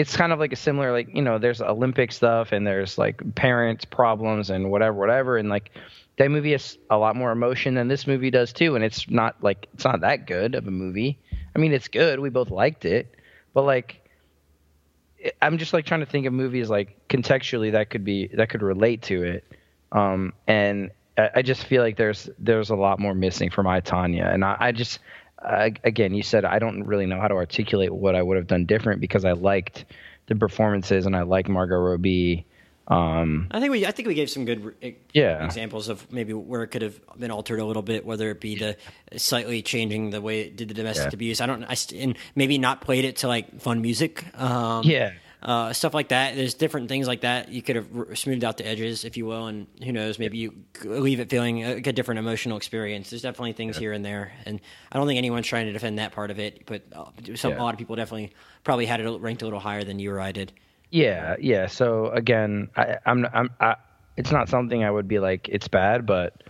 it's 0.00 0.16
kind 0.16 0.32
of 0.32 0.38
like 0.38 0.52
a 0.52 0.56
similar 0.56 0.92
like, 0.92 1.14
you 1.14 1.20
know, 1.20 1.38
there's 1.38 1.60
Olympic 1.60 2.10
stuff 2.10 2.52
and 2.52 2.66
there's 2.66 2.96
like 2.96 3.34
parents 3.34 3.84
problems 3.84 4.48
and 4.48 4.70
whatever, 4.70 4.96
whatever. 4.96 5.36
And 5.36 5.50
like 5.50 5.72
that 6.16 6.30
movie 6.30 6.52
has 6.52 6.78
a 6.88 6.96
lot 6.96 7.16
more 7.16 7.32
emotion 7.32 7.74
than 7.74 7.88
this 7.88 8.06
movie 8.06 8.30
does 8.30 8.54
too. 8.54 8.76
And 8.76 8.82
it's 8.82 9.10
not 9.10 9.36
like 9.42 9.68
it's 9.74 9.84
not 9.84 10.00
that 10.00 10.26
good 10.26 10.54
of 10.54 10.66
a 10.66 10.70
movie. 10.70 11.18
I 11.54 11.58
mean 11.58 11.72
it's 11.72 11.88
good. 11.88 12.18
We 12.18 12.30
both 12.30 12.50
liked 12.50 12.86
it. 12.86 13.14
But 13.52 13.64
like 13.64 14.08
I'm 15.42 15.58
just 15.58 15.74
like 15.74 15.84
trying 15.84 16.00
to 16.00 16.06
think 16.06 16.24
of 16.24 16.32
movies 16.32 16.70
like 16.70 16.96
contextually 17.08 17.72
that 17.72 17.90
could 17.90 18.04
be 18.04 18.28
that 18.28 18.48
could 18.48 18.62
relate 18.62 19.02
to 19.02 19.22
it. 19.22 19.44
Um 19.92 20.32
and 20.46 20.92
I, 21.34 21.42
just 21.42 21.64
feel 21.64 21.82
like 21.82 21.98
there's 21.98 22.30
there's 22.38 22.70
a 22.70 22.76
lot 22.76 22.98
more 22.98 23.14
missing 23.14 23.50
from 23.50 23.66
I 23.66 23.82
Tonya, 23.82 24.32
and 24.32 24.42
I, 24.42 24.56
I 24.58 24.72
just 24.72 25.00
uh, 25.44 25.70
again 25.84 26.14
you 26.14 26.22
said 26.22 26.44
I 26.44 26.58
don't 26.58 26.84
really 26.84 27.06
know 27.06 27.20
how 27.20 27.28
to 27.28 27.34
articulate 27.34 27.92
what 27.92 28.14
I 28.14 28.22
would 28.22 28.36
have 28.36 28.46
done 28.46 28.66
different 28.66 29.00
because 29.00 29.24
I 29.24 29.32
liked 29.32 29.84
the 30.26 30.34
performances 30.34 31.06
and 31.06 31.16
I 31.16 31.22
like 31.22 31.48
Margot 31.48 31.76
Robbie. 31.76 32.46
Um, 32.88 33.46
I 33.52 33.60
think 33.60 33.70
we 33.70 33.86
I 33.86 33.92
think 33.92 34.08
we 34.08 34.14
gave 34.14 34.28
some 34.30 34.44
good 34.44 34.74
e- 34.82 34.94
Yeah. 35.12 35.44
examples 35.44 35.88
of 35.88 36.10
maybe 36.12 36.32
where 36.32 36.62
it 36.64 36.68
could 36.68 36.82
have 36.82 36.98
been 37.18 37.30
altered 37.30 37.60
a 37.60 37.64
little 37.64 37.82
bit, 37.82 38.04
whether 38.04 38.30
it 38.30 38.40
be 38.40 38.56
the 38.56 38.76
slightly 39.16 39.62
changing 39.62 40.10
the 40.10 40.20
way 40.20 40.40
it 40.40 40.56
did 40.56 40.68
the 40.68 40.74
domestic 40.74 41.12
Yeah. 41.12 41.14
abuse. 41.16 41.40
I 41.40 41.46
don't 41.46 41.62
I 41.64 41.74
st- 41.74 42.02
and 42.02 42.18
maybe 42.34 42.58
not 42.58 42.80
played 42.80 43.04
it 43.04 43.16
to 43.18 43.28
like 43.28 43.60
fun 43.60 43.80
music. 43.80 44.24
Um, 44.40 44.82
Yeah. 44.84 45.12
Uh, 45.42 45.72
stuff 45.72 45.94
like 45.94 46.08
that. 46.08 46.34
There's 46.36 46.52
different 46.52 46.88
things 46.90 47.06
like 47.08 47.22
that. 47.22 47.48
You 47.48 47.62
could 47.62 47.76
have 47.76 47.86
r- 47.96 48.14
smoothed 48.14 48.44
out 48.44 48.58
the 48.58 48.66
edges, 48.66 49.04
if 49.06 49.16
you 49.16 49.24
will, 49.24 49.46
and 49.46 49.66
who 49.82 49.90
knows, 49.90 50.18
maybe 50.18 50.36
you 50.36 50.52
leave 50.84 51.18
it 51.18 51.30
feeling 51.30 51.64
like 51.64 51.86
a 51.86 51.92
different 51.94 52.18
emotional 52.18 52.58
experience. 52.58 53.08
There's 53.08 53.22
definitely 53.22 53.54
things 53.54 53.78
here 53.78 53.92
and 53.92 54.04
there, 54.04 54.32
and 54.44 54.60
I 54.92 54.98
don't 54.98 55.06
think 55.06 55.16
anyone's 55.16 55.46
trying 55.46 55.64
to 55.66 55.72
defend 55.72 55.98
that 55.98 56.12
part 56.12 56.30
of 56.30 56.38
it. 56.38 56.66
But 56.66 56.82
uh, 56.92 57.06
some, 57.36 57.52
Yeah. 57.52 57.58
a 57.58 57.62
lot 57.62 57.72
of 57.72 57.78
people 57.78 57.96
definitely 57.96 58.32
probably 58.64 58.84
had 58.84 59.00
it 59.00 59.08
ranked 59.20 59.40
a 59.40 59.46
little 59.46 59.60
higher 59.60 59.82
than 59.82 59.98
you 59.98 60.10
or 60.12 60.20
I 60.20 60.32
did. 60.32 60.52
Yeah, 60.90 61.36
yeah. 61.40 61.68
So 61.68 62.08
again, 62.08 62.68
I, 62.76 62.98
I'm, 63.06 63.26
I'm, 63.32 63.50
I, 63.60 63.76
it's 64.18 64.32
not 64.32 64.48
something 64.50 64.84
I 64.84 64.90
would 64.90 65.08
be 65.08 65.20
like 65.20 65.48
it's 65.48 65.68
bad, 65.68 66.04
but 66.04 66.42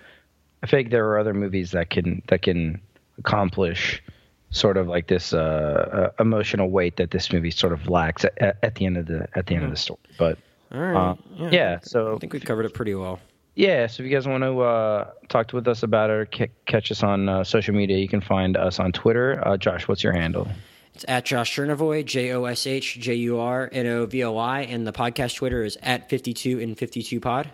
I 0.65 0.67
think 0.67 0.91
there 0.91 1.07
are 1.11 1.19
other 1.21 1.35
movies 1.35 1.71
that 1.71 1.91
can 1.91 2.23
that 2.27 2.43
can 2.43 2.81
accomplish 3.19 4.03
sort 4.51 4.77
of 4.77 4.89
like 4.89 5.07
this 5.07 5.33
uh, 5.33 6.11
uh, 6.19 6.23
emotional 6.23 6.71
weight 6.71 6.97
that 6.97 7.11
this 7.13 7.33
movie 7.33 7.51
sort 7.51 7.73
of 7.73 7.89
lacks 7.89 8.25
at, 8.25 8.59
at 8.63 8.75
the 8.75 8.87
end 8.87 8.97
of 8.97 9.07
the 9.07 9.29
at 9.35 9.47
the 9.47 9.55
end 9.55 9.65
of 9.65 9.71
the 9.71 9.77
story. 9.77 10.01
But 10.19 10.39
All 10.73 10.81
right. 10.81 10.97
uh, 11.41 11.49
yeah, 11.51 11.79
so 11.83 12.15
I 12.17 12.19
think 12.19 12.33
we 12.33 12.41
covered 12.41 12.67
it 12.67 12.75
pretty 12.75 12.95
well. 12.95 13.21
yeah, 13.55 13.87
so 13.87 14.03
if 14.03 14.09
you 14.09 14.15
guys 14.17 14.27
want 14.27 14.43
to 14.45 14.61
uh, 14.61 15.11
talk 15.29 15.53
with 15.53 15.67
us 15.69 15.83
about 15.83 16.11
it 16.11 16.13
or 16.15 16.27
ca- 16.27 16.53
catch 16.67 16.91
us 16.91 17.03
on 17.03 17.29
uh, 17.29 17.45
social 17.45 17.75
media, 17.75 17.99
you 17.99 18.09
can 18.09 18.21
find 18.21 18.57
us 18.57 18.79
on 18.79 18.93
Twitter. 18.93 19.41
Uh, 19.47 19.57
Josh, 19.57 19.87
what's 19.89 20.03
your 20.03 20.13
handle? 20.13 20.49
It's 20.95 21.05
at 21.07 21.25
Josh 21.25 21.55
Jurnovoy, 21.57 22.05
J 22.05 22.33
O 22.33 22.45
S 22.47 22.67
H 22.67 22.99
J 22.99 23.15
U 23.15 23.39
R 23.39 23.69
N 23.73 23.87
O 23.87 24.07
V 24.07 24.25
O 24.25 24.33
Y, 24.33 24.61
and 24.63 24.85
the 24.87 24.93
podcast 24.93 25.37
Twitter 25.37 25.63
is 25.63 25.79
at 25.83 26.09
52 26.11 26.59
in 26.59 26.75
52 26.75 27.21
pod. 27.21 27.51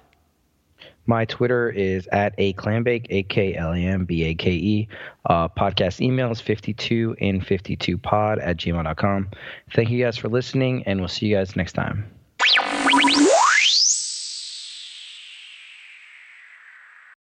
My 1.07 1.25
Twitter 1.25 1.71
is 1.71 2.07
at 2.09 2.35
a 2.38 2.53
clambake, 2.55 3.07
a 3.11 3.23
k 3.23 3.55
l 3.57 3.73
a 3.73 3.79
m 3.79 4.05
b 4.05 4.25
a 4.25 4.35
k 4.35 4.51
e. 4.51 4.88
Uh, 5.25 5.49
podcast 5.49 6.01
email 6.01 6.31
is 6.31 6.40
52 6.40 7.16
in 7.19 7.40
52 7.40 7.99
pod 7.99 8.38
at 8.38 8.57
gmail.com. 8.57 9.31
Thank 9.75 9.90
you 9.90 10.03
guys 10.03 10.16
for 10.16 10.29
listening, 10.29 10.83
and 10.85 11.01
we'll 11.01 11.09
see 11.09 11.27
you 11.27 11.37
guys 11.37 11.57
next 11.57 11.73
time. 11.73 12.11